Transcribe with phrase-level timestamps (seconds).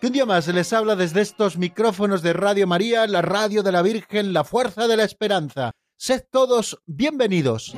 [0.00, 3.72] que un día más les habla desde estos micrófonos de Radio María, la radio de
[3.72, 5.72] la Virgen, la fuerza de la esperanza.
[5.96, 7.74] Sed todos bienvenidos.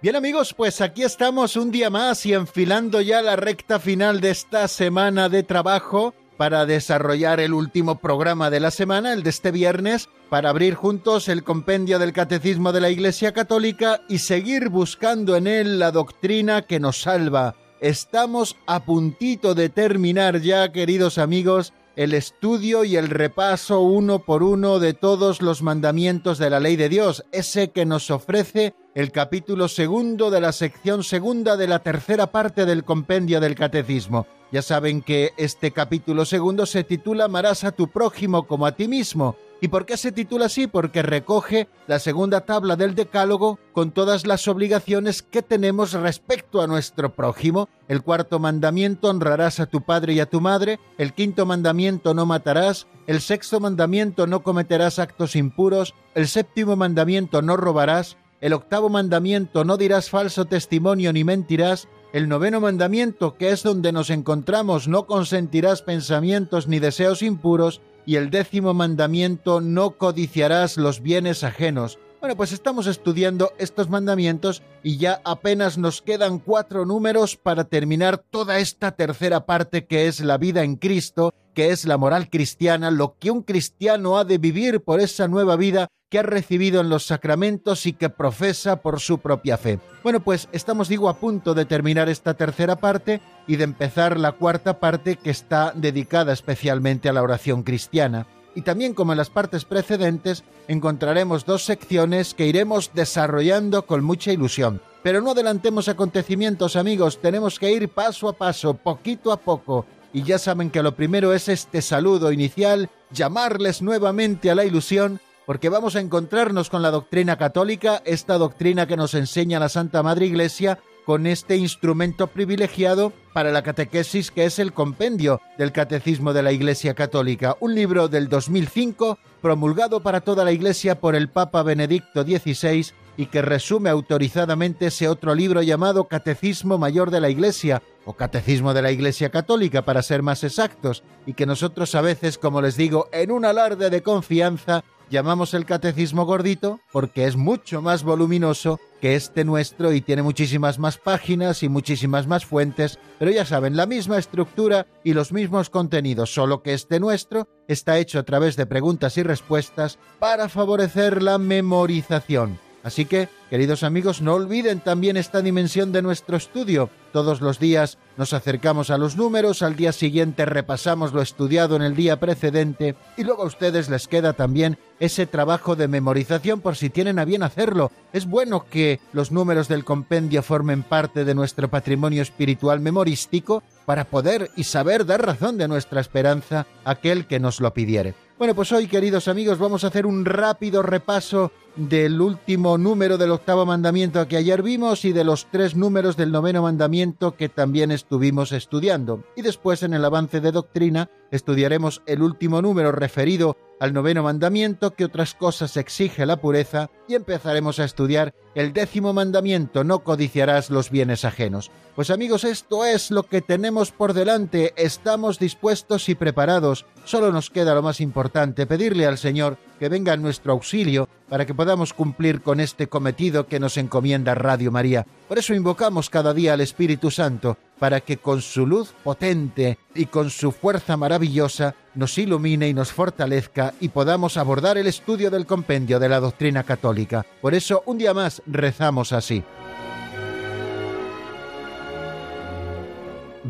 [0.00, 4.30] Bien amigos, pues aquí estamos un día más y enfilando ya la recta final de
[4.30, 9.50] esta semana de trabajo para desarrollar el último programa de la semana, el de este
[9.50, 15.36] viernes, para abrir juntos el compendio del Catecismo de la Iglesia Católica y seguir buscando
[15.36, 17.54] en él la doctrina que nos salva.
[17.80, 24.42] Estamos a puntito de terminar ya, queridos amigos, el estudio y el repaso uno por
[24.42, 29.12] uno de todos los mandamientos de la ley de Dios, ese que nos ofrece el
[29.12, 34.26] capítulo segundo de la sección segunda de la tercera parte del compendio del catecismo.
[34.54, 38.86] Ya saben que este capítulo segundo se titula Amarás a tu prójimo como a ti
[38.86, 39.34] mismo.
[39.60, 40.68] ¿Y por qué se titula así?
[40.68, 46.68] Porque recoge la segunda tabla del Decálogo con todas las obligaciones que tenemos respecto a
[46.68, 47.68] nuestro prójimo.
[47.88, 50.78] El cuarto mandamiento, honrarás a tu padre y a tu madre.
[50.98, 52.86] El quinto mandamiento, no matarás.
[53.08, 55.94] El sexto mandamiento, no cometerás actos impuros.
[56.14, 58.18] El séptimo mandamiento, no robarás.
[58.40, 61.88] El octavo mandamiento, no dirás falso testimonio ni mentirás.
[62.14, 67.80] El noveno mandamiento, que es donde nos encontramos, no consentirás pensamientos ni deseos impuros.
[68.06, 71.98] Y el décimo mandamiento, no codiciarás los bienes ajenos.
[72.24, 78.16] Bueno, pues estamos estudiando estos mandamientos y ya apenas nos quedan cuatro números para terminar
[78.16, 82.90] toda esta tercera parte que es la vida en Cristo, que es la moral cristiana,
[82.90, 86.88] lo que un cristiano ha de vivir por esa nueva vida que ha recibido en
[86.88, 89.78] los sacramentos y que profesa por su propia fe.
[90.02, 94.32] Bueno, pues estamos, digo, a punto de terminar esta tercera parte y de empezar la
[94.32, 99.30] cuarta parte que está dedicada especialmente a la oración cristiana y también como en las
[99.30, 104.80] partes precedentes encontraremos dos secciones que iremos desarrollando con mucha ilusión.
[105.02, 109.86] Pero no adelantemos acontecimientos amigos, tenemos que ir paso a paso, poquito a poco.
[110.12, 115.20] Y ya saben que lo primero es este saludo inicial, llamarles nuevamente a la ilusión,
[115.44, 120.02] porque vamos a encontrarnos con la doctrina católica, esta doctrina que nos enseña la Santa
[120.02, 126.32] Madre Iglesia, con este instrumento privilegiado para la catequesis que es el compendio del Catecismo
[126.32, 131.28] de la Iglesia Católica, un libro del 2005 promulgado para toda la Iglesia por el
[131.28, 137.28] Papa Benedicto XVI y que resume autorizadamente ese otro libro llamado Catecismo Mayor de la
[137.28, 142.00] Iglesia o Catecismo de la Iglesia Católica para ser más exactos y que nosotros a
[142.00, 147.36] veces, como les digo, en un alarde de confianza llamamos el catecismo gordito porque es
[147.36, 152.98] mucho más voluminoso que este nuestro y tiene muchísimas más páginas y muchísimas más fuentes,
[153.20, 157.98] pero ya saben, la misma estructura y los mismos contenidos, solo que este nuestro está
[157.98, 162.63] hecho a través de preguntas y respuestas para favorecer la memorización.
[162.84, 166.90] Así que, queridos amigos, no olviden también esta dimensión de nuestro estudio.
[167.14, 171.82] Todos los días nos acercamos a los números, al día siguiente repasamos lo estudiado en
[171.82, 176.76] el día precedente y luego a ustedes les queda también ese trabajo de memorización por
[176.76, 177.90] si tienen a bien hacerlo.
[178.12, 184.04] Es bueno que los números del compendio formen parte de nuestro patrimonio espiritual memorístico para
[184.04, 188.14] poder y saber dar razón de nuestra esperanza a aquel que nos lo pidiere.
[188.36, 193.32] Bueno, pues hoy, queridos amigos, vamos a hacer un rápido repaso del último número del
[193.32, 197.90] octavo mandamiento que ayer vimos y de los tres números del noveno mandamiento que también
[197.90, 199.24] estuvimos estudiando.
[199.36, 204.94] Y después, en el avance de doctrina, estudiaremos el último número referido al noveno mandamiento
[204.94, 210.70] que otras cosas exige la pureza y empezaremos a estudiar el décimo mandamiento no codiciarás
[210.70, 211.70] los bienes ajenos.
[211.96, 217.50] Pues amigos, esto es lo que tenemos por delante, estamos dispuestos y preparados, solo nos
[217.50, 221.92] queda lo más importante, pedirle al Señor que venga en nuestro auxilio para que podamos
[221.92, 225.06] cumplir con este cometido que nos encomienda Radio María.
[225.28, 230.06] Por eso invocamos cada día al Espíritu Santo, para que con su luz potente y
[230.06, 235.46] con su fuerza maravillosa nos ilumine y nos fortalezca y podamos abordar el estudio del
[235.46, 237.26] compendio de la doctrina católica.
[237.40, 239.42] Por eso, un día más, rezamos así.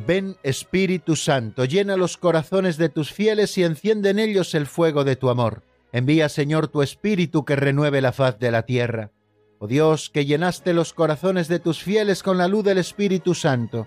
[0.07, 5.05] Ven Espíritu Santo, llena los corazones de tus fieles y enciende en ellos el fuego
[5.05, 5.63] de tu amor.
[5.93, 9.13] Envía, Señor, tu Espíritu que renueve la faz de la tierra.
[9.61, 13.87] Oh Dios, que llenaste los corazones de tus fieles con la luz del Espíritu Santo,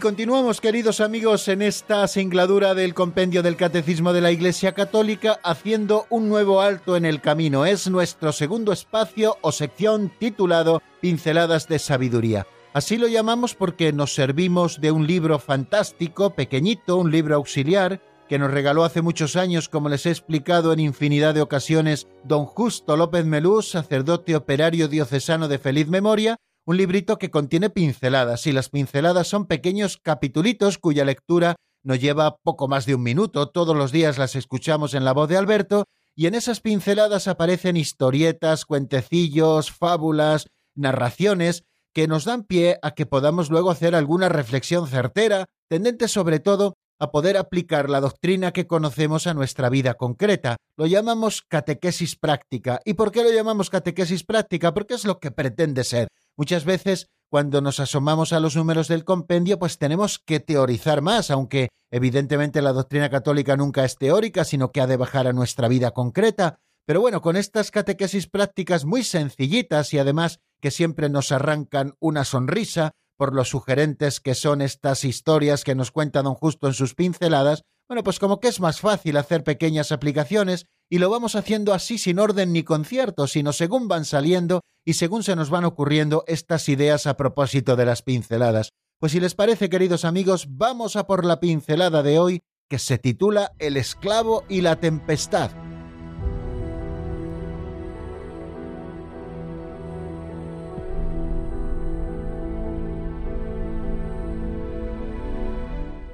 [0.00, 6.06] Continuamos, queridos amigos, en esta singladura del compendio del Catecismo de la Iglesia Católica, haciendo
[6.08, 7.66] un nuevo alto en el camino.
[7.66, 12.46] Es nuestro segundo espacio o sección titulado Pinceladas de Sabiduría.
[12.72, 18.38] Así lo llamamos porque nos servimos de un libro fantástico, pequeñito, un libro auxiliar, que
[18.38, 22.96] nos regaló hace muchos años, como les he explicado en infinidad de ocasiones, don Justo
[22.96, 26.38] López Melús, sacerdote operario diocesano de feliz memoria,
[26.70, 32.36] un librito que contiene pinceladas, y las pinceladas son pequeños capitulitos cuya lectura nos lleva
[32.36, 35.86] poco más de un minuto, todos los días las escuchamos en la voz de Alberto,
[36.14, 40.46] y en esas pinceladas aparecen historietas, cuentecillos, fábulas,
[40.76, 46.38] narraciones, que nos dan pie a que podamos luego hacer alguna reflexión certera, tendente sobre
[46.38, 50.58] todo a poder aplicar la doctrina que conocemos a nuestra vida concreta.
[50.76, 52.78] Lo llamamos catequesis práctica.
[52.84, 54.74] ¿Y por qué lo llamamos catequesis práctica?
[54.74, 56.08] Porque es lo que pretende ser.
[56.40, 61.30] Muchas veces, cuando nos asomamos a los números del compendio, pues tenemos que teorizar más,
[61.30, 65.68] aunque evidentemente la doctrina católica nunca es teórica, sino que ha de bajar a nuestra
[65.68, 66.58] vida concreta.
[66.86, 72.24] Pero bueno, con estas catequesis prácticas muy sencillitas y además que siempre nos arrancan una
[72.24, 76.94] sonrisa por lo sugerentes que son estas historias que nos cuenta don Justo en sus
[76.94, 81.74] pinceladas, bueno, pues como que es más fácil hacer pequeñas aplicaciones y lo vamos haciendo
[81.74, 86.22] así sin orden ni concierto, sino según van saliendo y según se nos van ocurriendo
[86.28, 88.70] estas ideas a propósito de las pinceladas.
[89.00, 92.96] Pues si les parece, queridos amigos, vamos a por la pincelada de hoy, que se
[92.96, 95.50] titula El esclavo y la tempestad.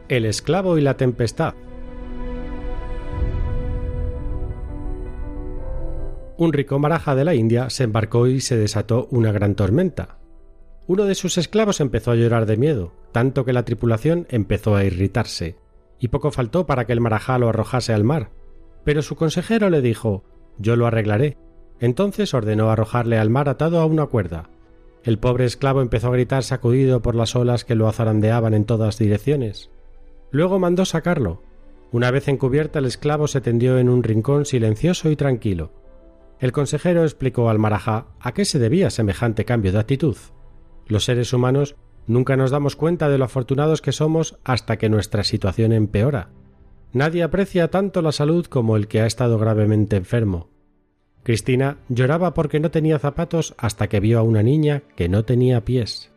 [0.08, 1.55] El esclavo y la tempestad
[6.38, 10.18] un rico maraja de la India se embarcó y se desató una gran tormenta.
[10.86, 14.84] Uno de sus esclavos empezó a llorar de miedo, tanto que la tripulación empezó a
[14.84, 15.56] irritarse,
[15.98, 18.30] y poco faltó para que el marajá lo arrojase al mar.
[18.84, 20.22] Pero su consejero le dijo
[20.58, 21.36] Yo lo arreglaré.
[21.80, 24.48] Entonces ordenó arrojarle al mar atado a una cuerda.
[25.02, 28.98] El pobre esclavo empezó a gritar sacudido por las olas que lo azarandeaban en todas
[28.98, 29.70] direcciones.
[30.30, 31.42] Luego mandó sacarlo.
[31.92, 35.70] Una vez encubierta el esclavo se tendió en un rincón silencioso y tranquilo.
[36.38, 40.16] El consejero explicó al marajá a qué se debía semejante cambio de actitud.
[40.86, 45.24] Los seres humanos nunca nos damos cuenta de lo afortunados que somos hasta que nuestra
[45.24, 46.30] situación empeora.
[46.92, 50.50] Nadie aprecia tanto la salud como el que ha estado gravemente enfermo.
[51.22, 55.64] Cristina lloraba porque no tenía zapatos hasta que vio a una niña que no tenía
[55.64, 56.12] pies.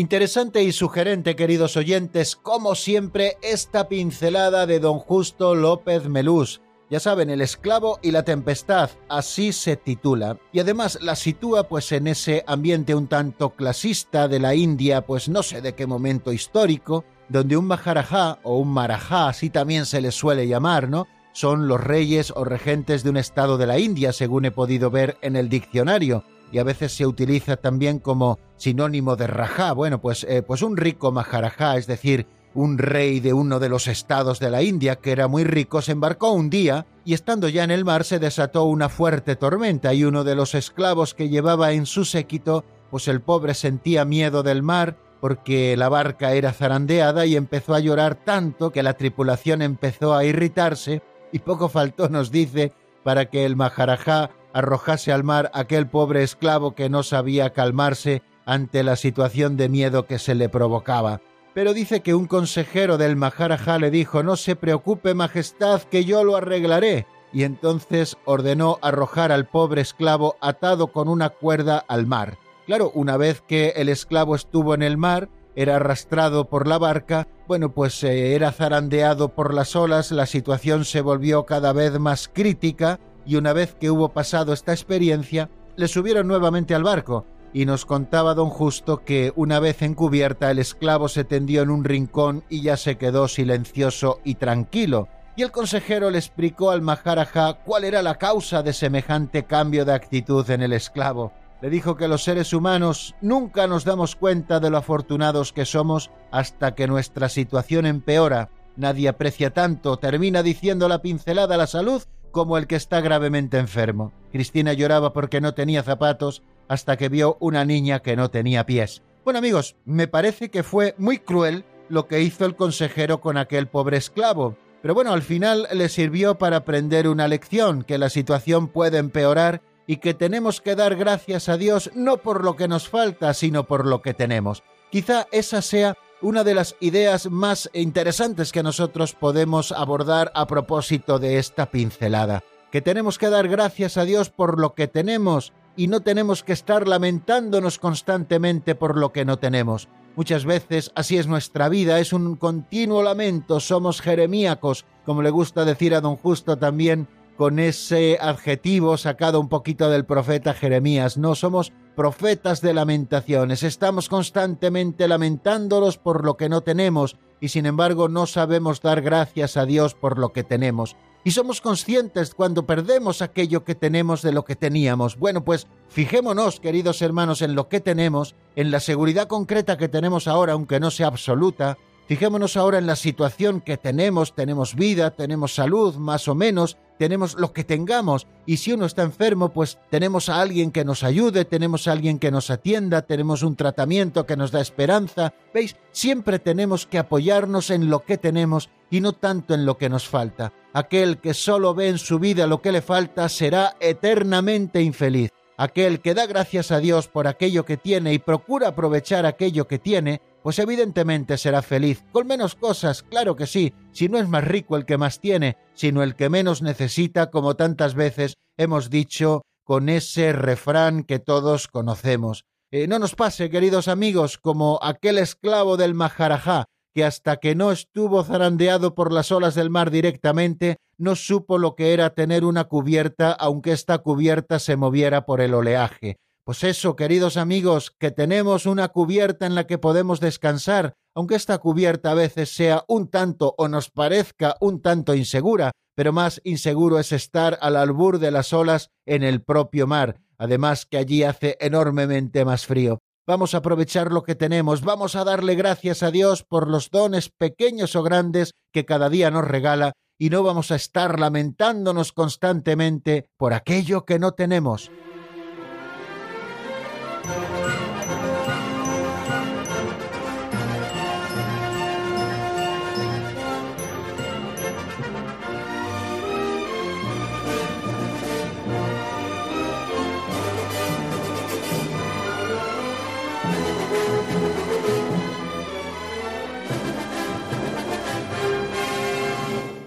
[0.00, 6.62] Interesante y sugerente, queridos oyentes, como siempre, esta pincelada de don Justo López Melús.
[6.88, 10.38] Ya saben, El esclavo y la tempestad, así se titula.
[10.54, 15.28] Y además la sitúa pues en ese ambiente un tanto clasista de la India, pues
[15.28, 20.00] no sé de qué momento histórico, donde un Maharajá o un Marajá, así también se
[20.00, 21.08] les suele llamar, ¿no?
[21.34, 25.18] Son los reyes o regentes de un estado de la India, según he podido ver
[25.20, 29.72] en el diccionario y a veces se utiliza también como sinónimo de rajá.
[29.72, 33.86] Bueno, pues, eh, pues un rico maharajá, es decir, un rey de uno de los
[33.86, 37.64] estados de la India que era muy rico, se embarcó un día y estando ya
[37.64, 41.72] en el mar se desató una fuerte tormenta y uno de los esclavos que llevaba
[41.72, 47.26] en su séquito, pues el pobre sentía miedo del mar porque la barca era zarandeada
[47.26, 52.30] y empezó a llorar tanto que la tripulación empezó a irritarse y poco faltó, nos
[52.30, 52.72] dice,
[53.04, 58.82] para que el maharajá arrojase al mar aquel pobre esclavo que no sabía calmarse ante
[58.82, 61.20] la situación de miedo que se le provocaba.
[61.54, 66.24] Pero dice que un consejero del Maharaja le dijo No se preocupe, Majestad, que yo
[66.24, 67.06] lo arreglaré.
[67.32, 72.38] Y entonces ordenó arrojar al pobre esclavo atado con una cuerda al mar.
[72.66, 77.28] Claro, una vez que el esclavo estuvo en el mar, era arrastrado por la barca,
[77.48, 82.30] bueno, pues eh, era zarandeado por las olas, la situación se volvió cada vez más
[82.32, 87.64] crítica y una vez que hubo pasado esta experiencia, le subieron nuevamente al barco, y
[87.64, 92.42] nos contaba don Justo que una vez encubierta el esclavo se tendió en un rincón
[92.48, 95.06] y ya se quedó silencioso y tranquilo,
[95.36, 99.94] y el consejero le explicó al Maharaja cuál era la causa de semejante cambio de
[99.94, 101.32] actitud en el esclavo.
[101.62, 106.10] Le dijo que los seres humanos nunca nos damos cuenta de lo afortunados que somos
[106.32, 108.48] hasta que nuestra situación empeora.
[108.74, 114.12] Nadie aprecia tanto, termina diciendo la pincelada la salud, como el que está gravemente enfermo.
[114.32, 119.02] Cristina lloraba porque no tenía zapatos hasta que vio una niña que no tenía pies.
[119.24, 123.66] Bueno amigos, me parece que fue muy cruel lo que hizo el consejero con aquel
[123.66, 124.56] pobre esclavo.
[124.80, 129.62] Pero bueno, al final le sirvió para aprender una lección, que la situación puede empeorar
[129.86, 133.64] y que tenemos que dar gracias a Dios no por lo que nos falta, sino
[133.64, 134.62] por lo que tenemos.
[134.90, 141.18] Quizá esa sea una de las ideas más interesantes que nosotros podemos abordar a propósito
[141.18, 145.86] de esta pincelada, que tenemos que dar gracias a Dios por lo que tenemos y
[145.86, 149.88] no tenemos que estar lamentándonos constantemente por lo que no tenemos.
[150.16, 155.64] Muchas veces así es nuestra vida, es un continuo lamento, somos jeremíacos, como le gusta
[155.64, 161.16] decir a don Justo también, con ese adjetivo sacado un poquito del profeta Jeremías.
[161.16, 167.66] No somos profetas de lamentaciones, estamos constantemente lamentándolos por lo que no tenemos y sin
[167.66, 172.64] embargo no sabemos dar gracias a Dios por lo que tenemos y somos conscientes cuando
[172.64, 175.18] perdemos aquello que tenemos de lo que teníamos.
[175.18, 180.26] Bueno, pues fijémonos, queridos hermanos, en lo que tenemos, en la seguridad concreta que tenemos
[180.26, 181.76] ahora, aunque no sea absoluta.
[182.10, 187.38] Fijémonos ahora en la situación que tenemos, tenemos vida, tenemos salud, más o menos, tenemos
[187.38, 191.44] lo que tengamos, y si uno está enfermo, pues tenemos a alguien que nos ayude,
[191.44, 195.34] tenemos a alguien que nos atienda, tenemos un tratamiento que nos da esperanza.
[195.54, 195.76] ¿Veis?
[195.92, 200.08] Siempre tenemos que apoyarnos en lo que tenemos y no tanto en lo que nos
[200.08, 200.52] falta.
[200.72, 205.30] Aquel que solo ve en su vida lo que le falta será eternamente infeliz.
[205.56, 209.78] Aquel que da gracias a Dios por aquello que tiene y procura aprovechar aquello que
[209.78, 212.04] tiene, pues evidentemente será feliz.
[212.12, 215.56] Con menos cosas, claro que sí, si no es más rico el que más tiene,
[215.74, 221.68] sino el que menos necesita, como tantas veces hemos dicho con ese refrán que todos
[221.68, 222.44] conocemos.
[222.72, 227.72] Eh, no nos pase, queridos amigos, como aquel esclavo del Maharajá, que hasta que no
[227.72, 232.64] estuvo zarandeado por las olas del mar directamente, no supo lo que era tener una
[232.64, 236.18] cubierta, aunque esta cubierta se moviera por el oleaje.
[236.44, 241.58] Pues eso, queridos amigos, que tenemos una cubierta en la que podemos descansar, aunque esta
[241.58, 246.98] cubierta a veces sea un tanto o nos parezca un tanto insegura, pero más inseguro
[246.98, 251.58] es estar al albur de las olas en el propio mar, además que allí hace
[251.60, 253.00] enormemente más frío.
[253.26, 257.28] Vamos a aprovechar lo que tenemos, vamos a darle gracias a Dios por los dones
[257.28, 263.28] pequeños o grandes que cada día nos regala y no vamos a estar lamentándonos constantemente
[263.36, 264.90] por aquello que no tenemos.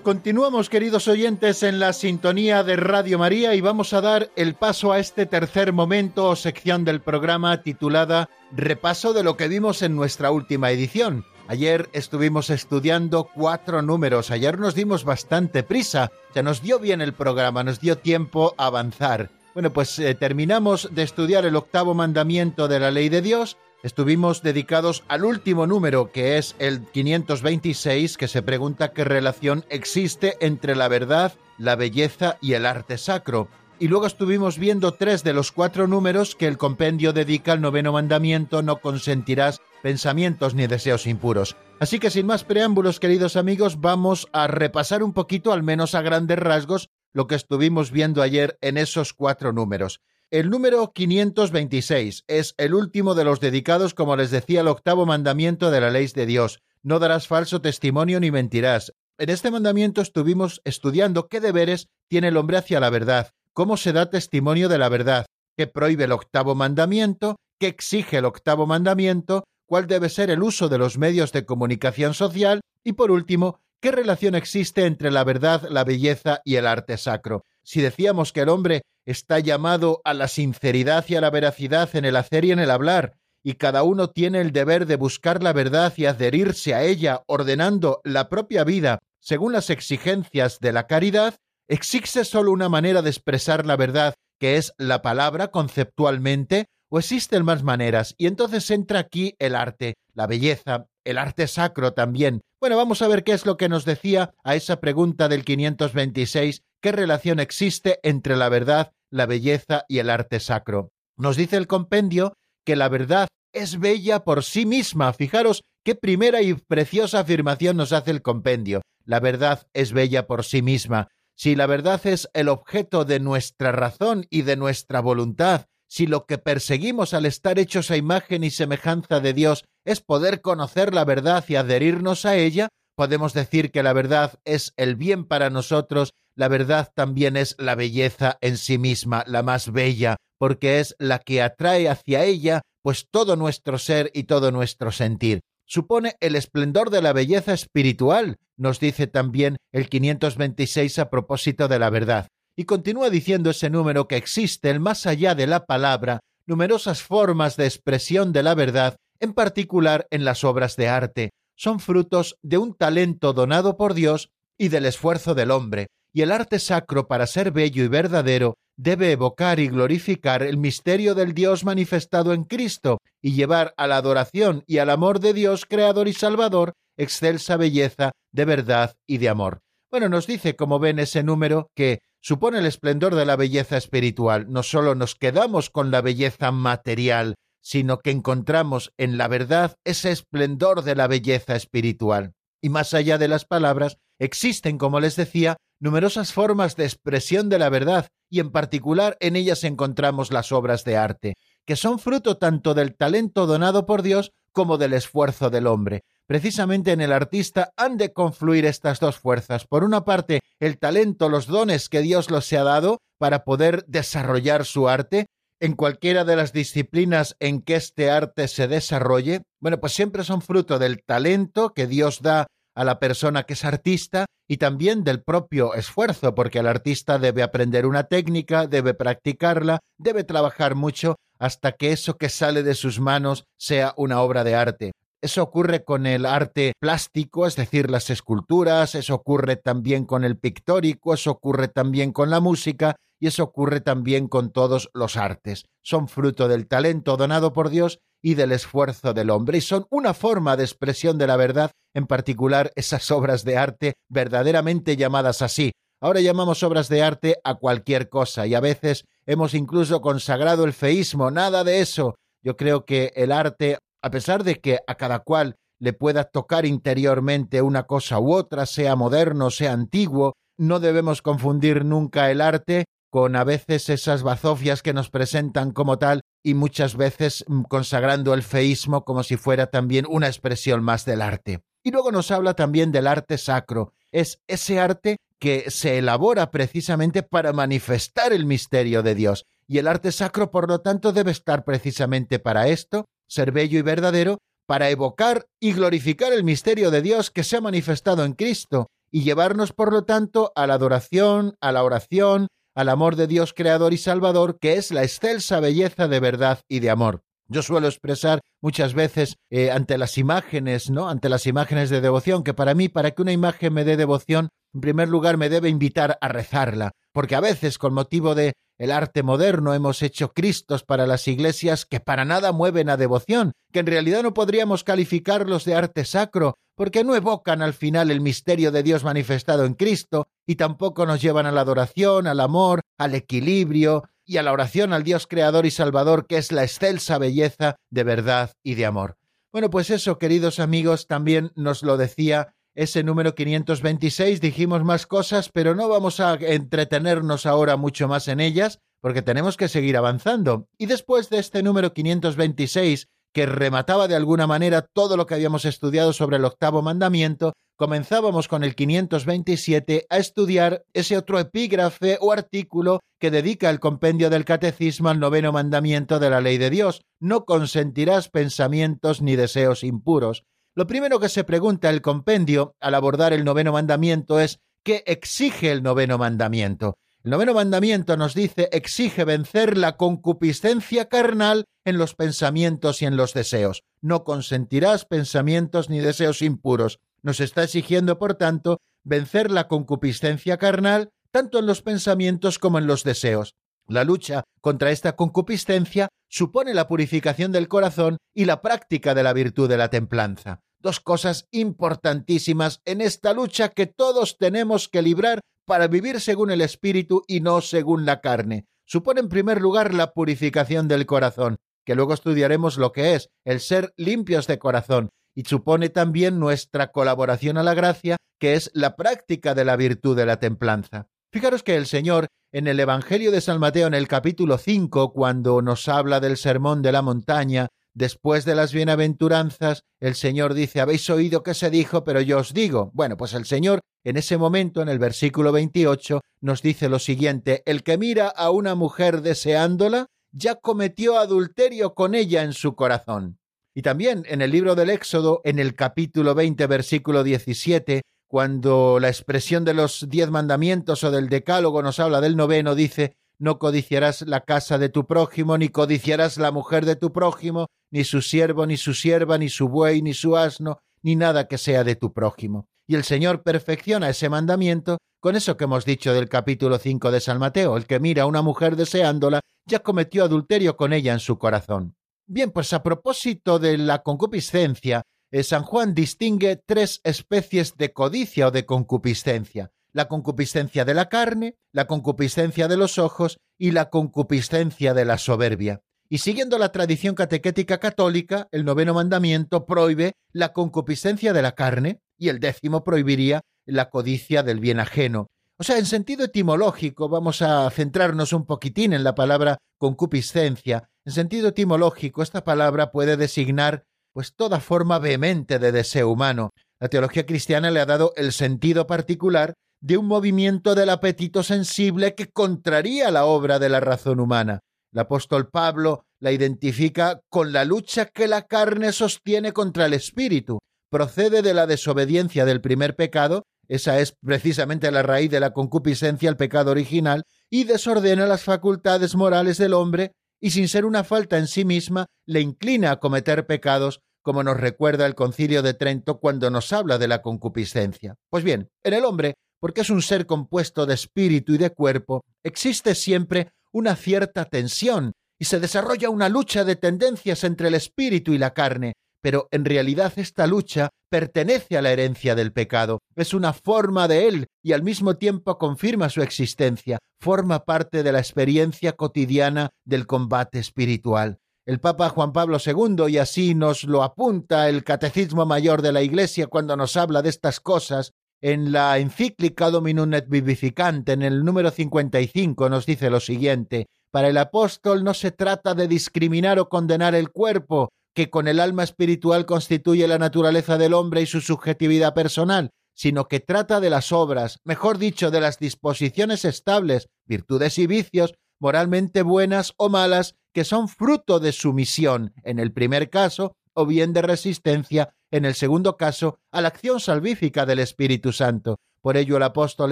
[0.03, 4.91] Continuamos, queridos oyentes, en la sintonía de Radio María y vamos a dar el paso
[4.91, 9.95] a este tercer momento o sección del programa titulada Repaso de lo que vimos en
[9.95, 11.23] nuestra última edición.
[11.47, 17.13] Ayer estuvimos estudiando cuatro números, ayer nos dimos bastante prisa, ya nos dio bien el
[17.13, 19.29] programa, nos dio tiempo a avanzar.
[19.53, 24.41] Bueno, pues eh, terminamos de estudiar el octavo mandamiento de la ley de Dios estuvimos
[24.41, 30.75] dedicados al último número, que es el 526, que se pregunta qué relación existe entre
[30.75, 33.49] la verdad, la belleza y el arte sacro.
[33.79, 37.91] Y luego estuvimos viendo tres de los cuatro números que el compendio dedica al noveno
[37.91, 41.57] mandamiento, no consentirás pensamientos ni deseos impuros.
[41.79, 46.01] Así que sin más preámbulos, queridos amigos, vamos a repasar un poquito, al menos a
[46.01, 50.01] grandes rasgos, lo que estuvimos viendo ayer en esos cuatro números.
[50.33, 55.69] El número 526 es el último de los dedicados, como les decía, al octavo mandamiento
[55.69, 56.63] de la ley de Dios.
[56.81, 58.93] No darás falso testimonio ni mentirás.
[59.19, 63.93] En este mandamiento estuvimos estudiando qué deberes tiene el hombre hacia la verdad, cómo se
[63.93, 69.43] da testimonio de la verdad, qué prohíbe el octavo mandamiento, qué exige el octavo mandamiento,
[69.67, 73.91] cuál debe ser el uso de los medios de comunicación social y, por último, qué
[73.91, 77.45] relación existe entre la verdad, la belleza y el arte sacro.
[77.61, 82.05] Si decíamos que el hombre está llamado a la sinceridad y a la veracidad en
[82.05, 85.53] el hacer y en el hablar, y cada uno tiene el deber de buscar la
[85.53, 91.35] verdad y adherirse a ella, ordenando la propia vida según las exigencias de la caridad,
[91.69, 97.43] existe solo una manera de expresar la verdad, que es la palabra conceptualmente, ¿O existen
[97.43, 98.13] más maneras?
[98.19, 102.41] Y entonces entra aquí el arte, la belleza, el arte sacro también.
[102.59, 106.63] Bueno, vamos a ver qué es lo que nos decía a esa pregunta del 526,
[106.81, 110.91] qué relación existe entre la verdad, la belleza y el arte sacro.
[111.17, 115.13] Nos dice el compendio que la verdad es bella por sí misma.
[115.13, 118.81] Fijaros qué primera y preciosa afirmación nos hace el compendio.
[119.05, 121.09] La verdad es bella por sí misma.
[121.35, 126.25] Si la verdad es el objeto de nuestra razón y de nuestra voluntad, si lo
[126.25, 131.05] que perseguimos al estar hechos a imagen y semejanza de Dios es poder conocer la
[131.05, 136.13] verdad y adherirnos a ella, podemos decir que la verdad es el bien para nosotros,
[136.35, 141.19] la verdad también es la belleza en sí misma, la más bella, porque es la
[141.19, 145.39] que atrae hacia ella pues todo nuestro ser y todo nuestro sentir.
[145.65, 151.79] Supone el esplendor de la belleza espiritual, nos dice también el 526 a propósito de
[151.79, 152.27] la verdad.
[152.55, 157.65] Y continúa diciendo ese número que existen, más allá de la palabra, numerosas formas de
[157.65, 161.29] expresión de la verdad, en particular en las obras de arte.
[161.55, 166.31] Son frutos de un talento donado por Dios y del esfuerzo del hombre, y el
[166.31, 171.63] arte sacro, para ser bello y verdadero, debe evocar y glorificar el misterio del Dios
[171.63, 176.13] manifestado en Cristo y llevar a la adoración y al amor de Dios Creador y
[176.13, 179.61] Salvador excelsa belleza de verdad y de amor.
[179.91, 184.47] Bueno, nos dice, como ven ese número, que supone el esplendor de la belleza espiritual.
[184.49, 190.11] No solo nos quedamos con la belleza material, sino que encontramos en la verdad ese
[190.11, 192.33] esplendor de la belleza espiritual.
[192.61, 197.59] Y más allá de las palabras, existen, como les decía, numerosas formas de expresión de
[197.59, 201.33] la verdad, y en particular en ellas encontramos las obras de arte,
[201.65, 206.03] que son fruto tanto del talento donado por Dios como del esfuerzo del hombre.
[206.25, 209.67] Precisamente en el artista han de confluir estas dos fuerzas.
[209.67, 214.65] Por una parte, el talento, los dones que Dios los ha dado para poder desarrollar
[214.65, 215.25] su arte,
[215.63, 220.41] en cualquiera de las disciplinas en que este arte se desarrolle, bueno, pues siempre son
[220.41, 225.23] fruto del talento que Dios da a la persona que es artista y también del
[225.23, 231.71] propio esfuerzo, porque el artista debe aprender una técnica, debe practicarla, debe trabajar mucho hasta
[231.71, 234.91] que eso que sale de sus manos sea una obra de arte.
[235.23, 240.37] Eso ocurre con el arte plástico, es decir, las esculturas, eso ocurre también con el
[240.37, 245.63] pictórico, eso ocurre también con la música y eso ocurre también con todos los artes.
[245.81, 250.13] Son fruto del talento donado por Dios y del esfuerzo del hombre y son una
[250.13, 255.71] forma de expresión de la verdad, en particular esas obras de arte verdaderamente llamadas así.
[256.01, 260.73] Ahora llamamos obras de arte a cualquier cosa y a veces hemos incluso consagrado el
[260.73, 262.15] feísmo, nada de eso.
[262.43, 266.65] Yo creo que el arte, a pesar de que a cada cual le pueda tocar
[266.65, 272.85] interiormente una cosa u otra, sea moderno, sea antiguo, no debemos confundir nunca el arte
[273.09, 278.33] con a veces esas bazofias que nos presentan como tal y muchas veces mm, consagrando
[278.33, 281.61] el feísmo como si fuera también una expresión más del arte.
[281.83, 283.93] Y luego nos habla también del arte sacro.
[284.11, 289.45] Es ese arte que se elabora precisamente para manifestar el misterio de Dios.
[289.67, 293.81] Y el arte sacro, por lo tanto, debe estar precisamente para esto, ser bello y
[293.81, 298.87] verdadero, para evocar y glorificar el misterio de Dios que se ha manifestado en Cristo
[299.11, 303.53] y llevarnos, por lo tanto, a la adoración, a la oración, al amor de Dios
[303.53, 307.21] Creador y Salvador, que es la excelsa belleza de verdad y de amor.
[307.47, 311.09] Yo suelo expresar muchas veces eh, ante las imágenes, ¿no?
[311.09, 314.49] Ante las imágenes de devoción, que para mí, para que una imagen me dé devoción,
[314.73, 318.91] en primer lugar me debe invitar a rezarla, porque a veces, con motivo de el
[318.91, 323.79] arte moderno, hemos hecho Cristos para las iglesias que para nada mueven a devoción, que
[323.79, 328.71] en realidad no podríamos calificarlos de arte sacro, porque no evocan al final el misterio
[328.71, 333.15] de Dios manifestado en Cristo, y tampoco nos llevan a la adoración, al amor, al
[333.15, 337.75] equilibrio y a la oración al Dios Creador y Salvador, que es la excelsa belleza
[337.89, 339.17] de verdad y de amor.
[339.51, 344.41] Bueno, pues eso, queridos amigos, también nos lo decía ese número 526.
[344.41, 349.57] Dijimos más cosas, pero no vamos a entretenernos ahora mucho más en ellas, porque tenemos
[349.57, 350.67] que seguir avanzando.
[350.77, 355.65] Y después de este número 526, que remataba de alguna manera todo lo que habíamos
[355.65, 362.31] estudiado sobre el octavo mandamiento, comenzábamos con el 527 a estudiar ese otro epígrafe o
[362.31, 367.01] artículo que dedica el compendio del catecismo al noveno mandamiento de la ley de Dios,
[367.19, 370.43] no consentirás pensamientos ni deseos impuros.
[370.75, 375.71] Lo primero que se pregunta el compendio al abordar el noveno mandamiento es ¿qué exige
[375.71, 376.97] el noveno mandamiento?
[377.23, 383.17] El noveno mandamiento nos dice exige vencer la concupiscencia carnal en los pensamientos y en
[383.17, 383.83] los deseos.
[384.01, 386.99] No consentirás pensamientos ni deseos impuros.
[387.21, 392.87] Nos está exigiendo, por tanto, vencer la concupiscencia carnal tanto en los pensamientos como en
[392.87, 393.55] los deseos.
[393.87, 399.33] La lucha contra esta concupiscencia supone la purificación del corazón y la práctica de la
[399.33, 400.61] virtud de la templanza.
[400.79, 406.61] Dos cosas importantísimas en esta lucha que todos tenemos que librar para vivir según el
[406.61, 408.65] Espíritu y no según la carne.
[408.85, 413.59] Supone en primer lugar la purificación del corazón, que luego estudiaremos lo que es el
[413.59, 418.95] ser limpios de corazón, y supone también nuestra colaboración a la gracia, que es la
[418.95, 421.07] práctica de la virtud de la templanza.
[421.31, 425.63] Fijaros que el Señor, en el Evangelio de San Mateo, en el capítulo 5, cuando
[425.63, 431.09] nos habla del sermón de la montaña, después de las bienaventuranzas, el Señor dice, habéis
[431.09, 432.91] oído que se dijo, pero yo os digo.
[432.93, 437.63] Bueno, pues el Señor, en ese momento, en el versículo 28, nos dice lo siguiente,
[437.65, 443.39] el que mira a una mujer deseándola, ya cometió adulterio con ella en su corazón.
[443.73, 449.09] Y también en el libro del Éxodo, en el capítulo 20, versículo 17, cuando la
[449.09, 454.23] expresión de los diez mandamientos o del decálogo nos habla del noveno, dice, no codiciarás
[454.23, 458.65] la casa de tu prójimo, ni codiciarás la mujer de tu prójimo, ni su siervo,
[458.65, 462.11] ni su sierva, ni su buey, ni su asno, ni nada que sea de tu
[462.11, 462.65] prójimo.
[462.87, 467.19] Y el Señor perfecciona ese mandamiento con eso que hemos dicho del capítulo 5 de
[467.19, 471.19] San Mateo, el que mira a una mujer deseándola, ya cometió adulterio con ella en
[471.19, 471.95] su corazón.
[472.25, 475.03] Bien, pues a propósito de la concupiscencia,
[475.41, 479.71] San Juan distingue tres especies de codicia o de concupiscencia.
[479.91, 485.17] La concupiscencia de la carne, la concupiscencia de los ojos y la concupiscencia de la
[485.17, 485.81] soberbia.
[486.07, 492.01] Y siguiendo la tradición catequética católica, el noveno mandamiento prohíbe la concupiscencia de la carne
[492.19, 495.31] y el décimo prohibiría la codicia del bien ajeno.
[495.57, 500.89] O sea, en sentido etimológico, vamos a centrarnos un poquitín en la palabra concupiscencia.
[501.05, 506.51] En sentido etimológico, esta palabra puede designar pues toda forma vehemente de deseo humano.
[506.79, 512.15] La teología cristiana le ha dado el sentido particular de un movimiento del apetito sensible
[512.15, 514.59] que contraría la obra de la razón humana.
[514.93, 520.59] El apóstol Pablo la identifica con la lucha que la carne sostiene contra el espíritu.
[520.89, 526.29] Procede de la desobediencia del primer pecado esa es precisamente la raíz de la concupiscencia,
[526.29, 531.37] el pecado original, y desordena las facultades morales del hombre y sin ser una falta
[531.37, 536.19] en sí misma, le inclina a cometer pecados, como nos recuerda el concilio de Trento
[536.19, 538.15] cuando nos habla de la concupiscencia.
[538.29, 542.21] Pues bien, en el hombre, porque es un ser compuesto de espíritu y de cuerpo,
[542.43, 548.33] existe siempre una cierta tensión y se desarrolla una lucha de tendencias entre el espíritu
[548.33, 548.93] y la carne,
[549.23, 554.27] pero en realidad esta lucha pertenece a la herencia del pecado, es una forma de
[554.27, 560.07] él y al mismo tiempo confirma su existencia, forma parte de la experiencia cotidiana del
[560.07, 561.39] combate espiritual.
[561.65, 566.01] El Papa Juan Pablo II, y así nos lo apunta el Catecismo Mayor de la
[566.01, 571.45] Iglesia cuando nos habla de estas cosas, en la encíclica Dominum et Vivificante, en el
[571.45, 576.67] número 55, nos dice lo siguiente: Para el apóstol no se trata de discriminar o
[576.67, 581.41] condenar el cuerpo, que con el alma espiritual constituye la naturaleza del hombre y su
[581.41, 587.79] subjetividad personal, sino que trata de las obras, mejor dicho, de las disposiciones estables, virtudes
[587.79, 593.09] y vicios, moralmente buenas o malas, que son fruto de su misión, en el primer
[593.09, 598.31] caso, o bien de resistencia, en el segundo caso, a la acción salvífica del Espíritu
[598.31, 598.77] Santo.
[599.01, 599.91] Por ello el apóstol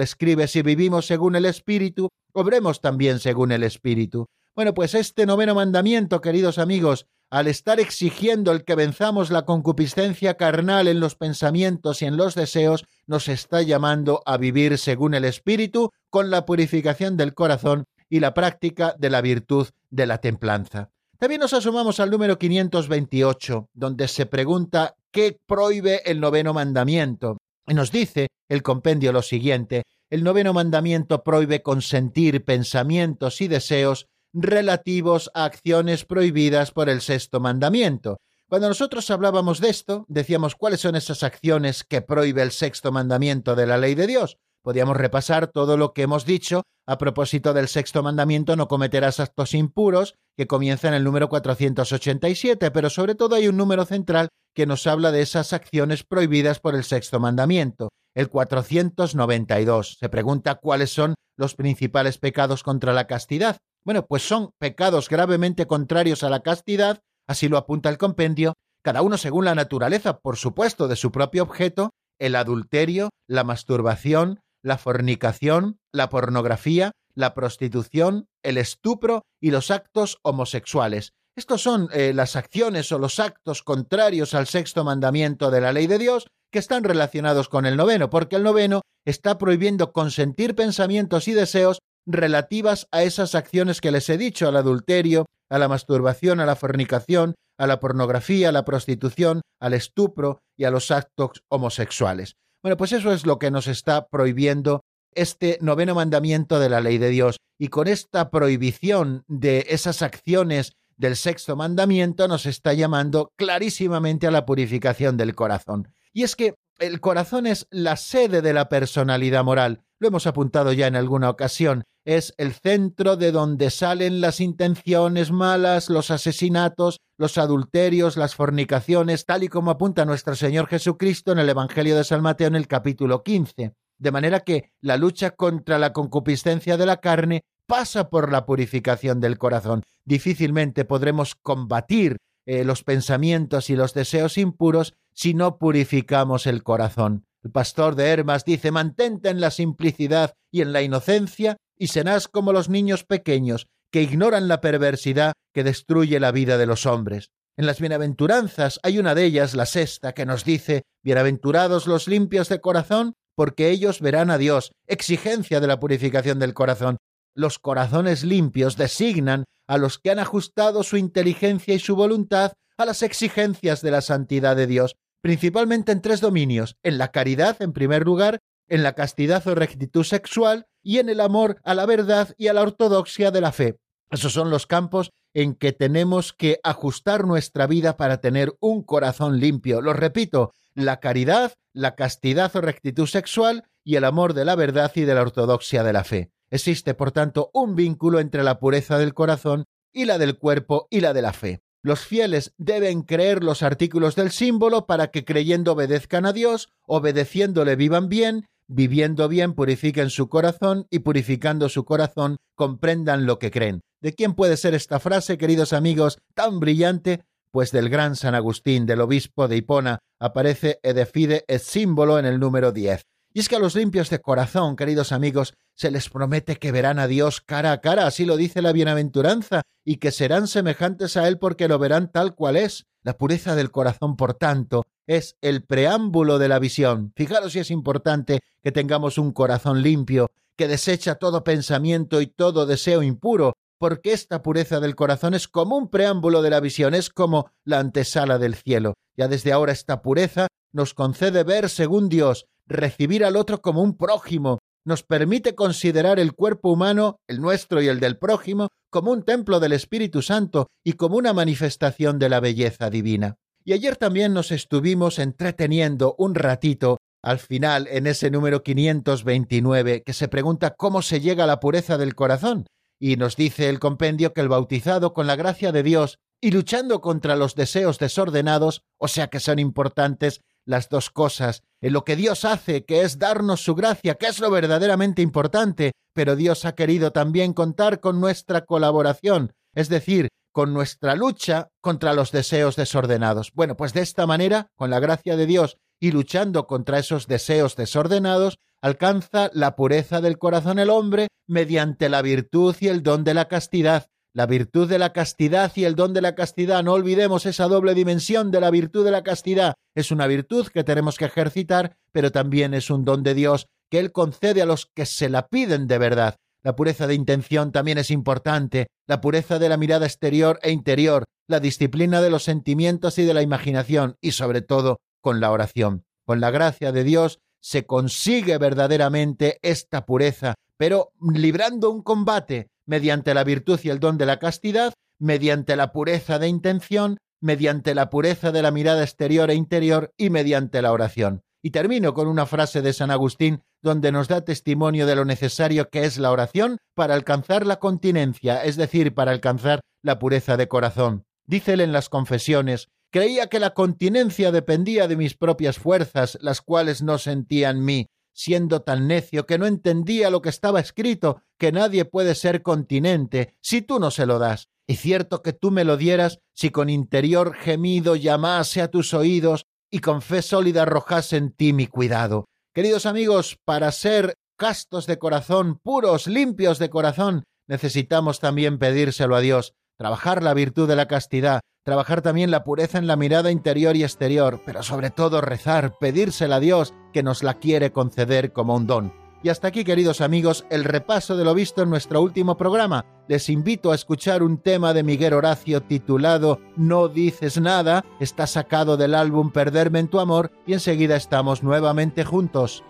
[0.00, 4.26] escribe, si vivimos según el Espíritu, obremos también según el Espíritu.
[4.54, 10.34] Bueno, pues este noveno mandamiento, queridos amigos, al estar exigiendo el que venzamos la concupiscencia
[10.34, 15.24] carnal en los pensamientos y en los deseos, nos está llamando a vivir según el
[15.24, 20.90] Espíritu, con la purificación del corazón y la práctica de la virtud de la templanza.
[21.18, 27.38] También nos asomamos al número 528, donde se pregunta qué prohíbe el noveno mandamiento.
[27.66, 34.08] Y nos dice el compendio lo siguiente, el noveno mandamiento prohíbe consentir pensamientos y deseos
[34.32, 38.18] relativos a acciones prohibidas por el sexto mandamiento.
[38.48, 43.54] Cuando nosotros hablábamos de esto, decíamos cuáles son esas acciones que prohíbe el sexto mandamiento
[43.54, 44.36] de la ley de Dios.
[44.62, 49.54] Podíamos repasar todo lo que hemos dicho a propósito del sexto mandamiento, no cometerás actos
[49.54, 54.66] impuros, que comienza en el número 487, pero sobre todo hay un número central que
[54.66, 59.96] nos habla de esas acciones prohibidas por el sexto mandamiento, el 492.
[59.98, 63.58] Se pregunta cuáles son los principales pecados contra la castidad.
[63.84, 69.02] Bueno, pues son pecados gravemente contrarios a la castidad, así lo apunta el compendio, cada
[69.02, 74.78] uno según la naturaleza, por supuesto, de su propio objeto, el adulterio, la masturbación, la
[74.78, 81.12] fornicación, la pornografía, la prostitución, el estupro y los actos homosexuales.
[81.36, 85.86] Estos son eh, las acciones o los actos contrarios al sexto mandamiento de la ley
[85.86, 91.26] de Dios que están relacionados con el noveno, porque el noveno está prohibiendo consentir pensamientos
[91.28, 96.40] y deseos relativas a esas acciones que les he dicho, al adulterio, a la masturbación,
[96.40, 101.42] a la fornicación, a la pornografía, a la prostitución, al estupro y a los actos
[101.48, 102.36] homosexuales.
[102.62, 104.82] Bueno, pues eso es lo que nos está prohibiendo
[105.14, 107.36] este noveno mandamiento de la ley de Dios.
[107.58, 114.30] Y con esta prohibición de esas acciones del sexto mandamiento nos está llamando clarísimamente a
[114.30, 115.92] la purificación del corazón.
[116.12, 119.82] Y es que el corazón es la sede de la personalidad moral.
[119.98, 121.84] Lo hemos apuntado ya en alguna ocasión.
[122.04, 129.24] Es el centro de donde salen las intenciones malas, los asesinatos, los adulterios, las fornicaciones,
[129.24, 132.66] tal y como apunta nuestro Señor Jesucristo en el Evangelio de San Mateo en el
[132.66, 133.74] capítulo 15.
[133.98, 139.20] De manera que la lucha contra la concupiscencia de la carne pasa por la purificación
[139.20, 139.84] del corazón.
[140.04, 147.26] Difícilmente podremos combatir eh, los pensamientos y los deseos impuros si no purificamos el corazón.
[147.44, 152.28] El pastor de Hermas dice mantente en la simplicidad y en la inocencia y serás
[152.28, 157.30] como los niños pequeños que ignoran la perversidad que destruye la vida de los hombres.
[157.56, 162.48] En las bienaventuranzas hay una de ellas, la sexta, que nos dice Bienaventurados los limpios
[162.48, 166.98] de corazón, porque ellos verán a Dios, exigencia de la purificación del corazón.
[167.34, 172.84] Los corazones limpios designan a los que han ajustado su inteligencia y su voluntad a
[172.84, 177.72] las exigencias de la santidad de Dios, principalmente en tres dominios, en la caridad, en
[177.72, 182.34] primer lugar, en la castidad o rectitud sexual y en el amor a la verdad
[182.36, 183.78] y a la ortodoxia de la fe.
[184.10, 189.40] Esos son los campos en que tenemos que ajustar nuestra vida para tener un corazón
[189.40, 189.80] limpio.
[189.80, 194.92] Lo repito, la caridad, la castidad o rectitud sexual y el amor de la verdad
[194.94, 196.30] y de la ortodoxia de la fe.
[196.50, 201.00] Existe, por tanto, un vínculo entre la pureza del corazón y la del cuerpo y
[201.00, 201.62] la de la fe.
[201.82, 207.74] Los fieles deben creer los artículos del símbolo para que creyendo obedezcan a Dios, obedeciéndole
[207.74, 213.80] vivan bien, viviendo bien purifiquen su corazón y purificando su corazón comprendan lo que creen.
[214.00, 217.24] ¿De quién puede ser esta frase, queridos amigos, tan brillante?
[217.50, 222.40] Pues del gran San Agustín, del obispo de Hipona, aparece Edefide el símbolo en el
[222.40, 223.02] número 10.
[223.34, 226.98] Y es que a los limpios de corazón, queridos amigos, se les promete que verán
[226.98, 231.28] a Dios cara a cara, así lo dice la bienaventuranza, y que serán semejantes a
[231.28, 232.86] Él porque lo verán tal cual es.
[233.02, 237.12] La pureza del corazón, por tanto, es el preámbulo de la visión.
[237.16, 242.66] Fijaros si es importante que tengamos un corazón limpio, que desecha todo pensamiento y todo
[242.66, 247.10] deseo impuro, porque esta pureza del corazón es como un preámbulo de la visión, es
[247.10, 248.94] como la antesala del cielo.
[249.16, 253.96] Ya desde ahora esta pureza nos concede ver según Dios, recibir al otro como un
[253.96, 259.22] prójimo, nos permite considerar el cuerpo humano, el nuestro y el del prójimo, como un
[259.22, 263.36] templo del Espíritu Santo y como una manifestación de la belleza divina.
[263.64, 270.12] Y ayer también nos estuvimos entreteniendo un ratito al final en ese número 529 que
[270.12, 272.66] se pregunta cómo se llega a la pureza del corazón.
[272.98, 277.00] Y nos dice el compendio que el bautizado con la gracia de Dios y luchando
[277.00, 282.16] contra los deseos desordenados, o sea que son importantes las dos cosas, en lo que
[282.16, 286.74] Dios hace, que es darnos su gracia, que es lo verdaderamente importante, pero Dios ha
[286.74, 293.52] querido también contar con nuestra colaboración, es decir, con nuestra lucha contra los deseos desordenados.
[293.54, 297.74] Bueno, pues de esta manera, con la gracia de Dios y luchando contra esos deseos
[297.76, 303.34] desordenados, alcanza la pureza del corazón el hombre mediante la virtud y el don de
[303.34, 306.82] la castidad, la virtud de la castidad y el don de la castidad.
[306.82, 309.74] No olvidemos esa doble dimensión de la virtud de la castidad.
[309.94, 313.98] Es una virtud que tenemos que ejercitar, pero también es un don de Dios que
[313.98, 316.36] Él concede a los que se la piden de verdad.
[316.64, 321.24] La pureza de intención también es importante, la pureza de la mirada exterior e interior,
[321.48, 326.04] la disciplina de los sentimientos y de la imaginación, y sobre todo con la oración.
[326.24, 333.34] Con la gracia de Dios se consigue verdaderamente esta pureza, pero librando un combate mediante
[333.34, 338.08] la virtud y el don de la castidad, mediante la pureza de intención, mediante la
[338.08, 341.42] pureza de la mirada exterior e interior y mediante la oración.
[341.60, 345.88] Y termino con una frase de San Agustín donde nos da testimonio de lo necesario
[345.90, 350.68] que es la oración para alcanzar la continencia, es decir, para alcanzar la pureza de
[350.68, 351.24] corazón.
[351.46, 356.60] Dice él en las confesiones, creía que la continencia dependía de mis propias fuerzas, las
[356.60, 361.42] cuales no sentía en mí, siendo tan necio que no entendía lo que estaba escrito,
[361.58, 364.68] que nadie puede ser continente si tú no se lo das.
[364.86, 369.66] Y cierto que tú me lo dieras si con interior gemido llamase a tus oídos
[369.90, 372.46] y con fe sólida arrojase en ti mi cuidado.
[372.74, 379.40] Queridos amigos, para ser castos de corazón, puros, limpios de corazón, necesitamos también pedírselo a
[379.40, 383.94] Dios, trabajar la virtud de la castidad, trabajar también la pureza en la mirada interior
[383.94, 388.74] y exterior, pero sobre todo rezar, pedírsela a Dios que nos la quiere conceder como
[388.74, 389.21] un don.
[389.44, 393.04] Y hasta aquí, queridos amigos, el repaso de lo visto en nuestro último programa.
[393.26, 398.96] Les invito a escuchar un tema de Miguel Horacio titulado No dices nada, está sacado
[398.96, 402.84] del álbum Perderme en tu amor y enseguida estamos nuevamente juntos.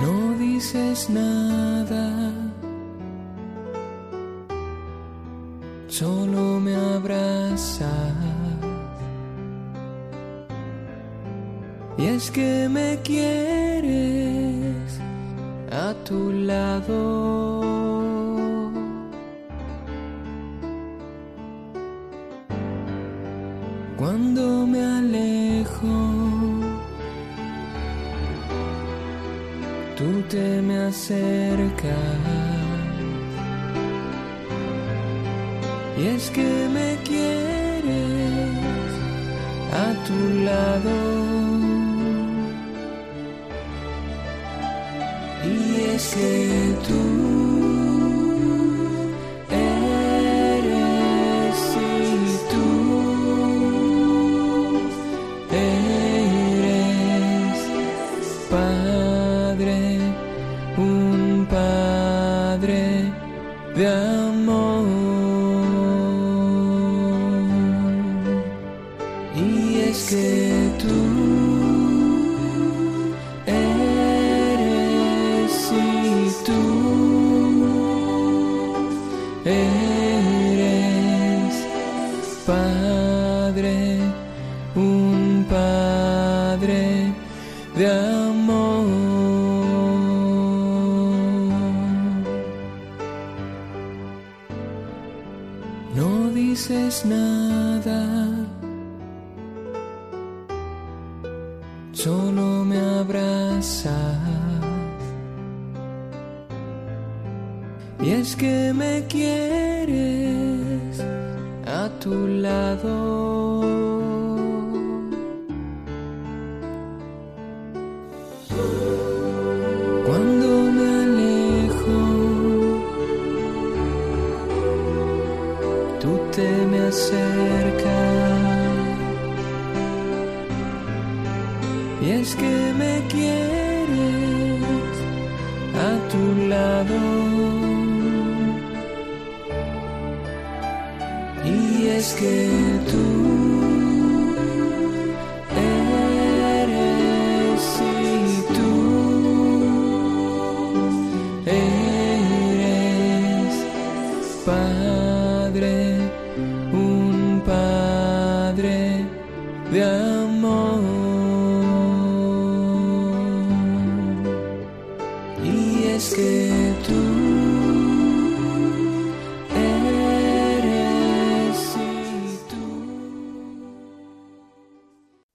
[0.00, 2.32] No dices nada,
[5.88, 8.37] solo me abrazas.
[11.98, 15.00] Y es que me quieres
[15.72, 17.98] a tu lado.
[23.96, 25.96] Cuando me alejo,
[29.96, 31.98] tú te me acercas.
[35.98, 38.54] Y es que me quieres
[39.72, 41.27] a tu lado.
[45.44, 47.17] Es que tú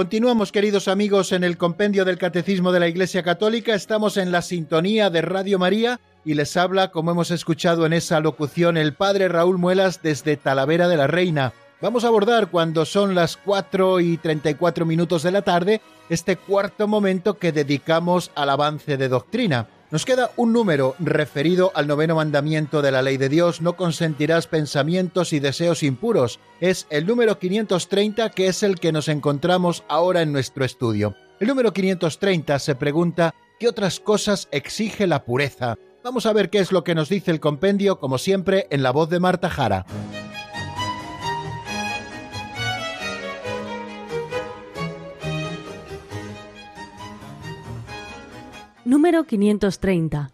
[0.00, 3.74] Continuamos, queridos amigos, en el compendio del Catecismo de la Iglesia Católica.
[3.74, 8.18] Estamos en la sintonía de Radio María y les habla, como hemos escuchado en esa
[8.20, 11.52] locución, el Padre Raúl Muelas desde Talavera de la Reina.
[11.82, 16.88] Vamos a abordar cuando son las 4 y 34 minutos de la tarde este cuarto
[16.88, 19.68] momento que dedicamos al avance de doctrina.
[19.90, 24.46] Nos queda un número referido al noveno mandamiento de la ley de Dios, no consentirás
[24.46, 26.38] pensamientos y deseos impuros.
[26.60, 31.16] Es el número 530 que es el que nos encontramos ahora en nuestro estudio.
[31.40, 35.76] El número 530 se pregunta ¿qué otras cosas exige la pureza?
[36.04, 38.92] Vamos a ver qué es lo que nos dice el compendio, como siempre, en la
[38.92, 39.86] voz de Marta Jara.
[48.90, 50.32] Número 530.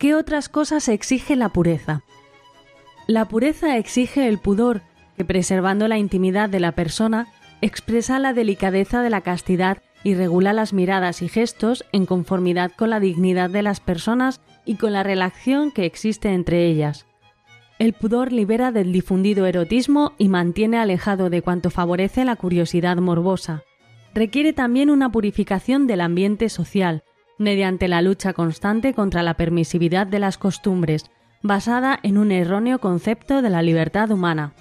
[0.00, 2.02] ¿Qué otras cosas exige la pureza?
[3.06, 4.82] La pureza exige el pudor,
[5.16, 7.28] que preservando la intimidad de la persona,
[7.60, 12.90] expresa la delicadeza de la castidad y regula las miradas y gestos en conformidad con
[12.90, 17.06] la dignidad de las personas y con la relación que existe entre ellas.
[17.78, 23.62] El pudor libera del difundido erotismo y mantiene alejado de cuanto favorece la curiosidad morbosa.
[24.14, 27.04] Requiere también una purificación del ambiente social,
[27.38, 31.10] mediante la lucha constante contra la permisividad de las costumbres,
[31.42, 34.52] basada en un erróneo concepto de la libertad humana.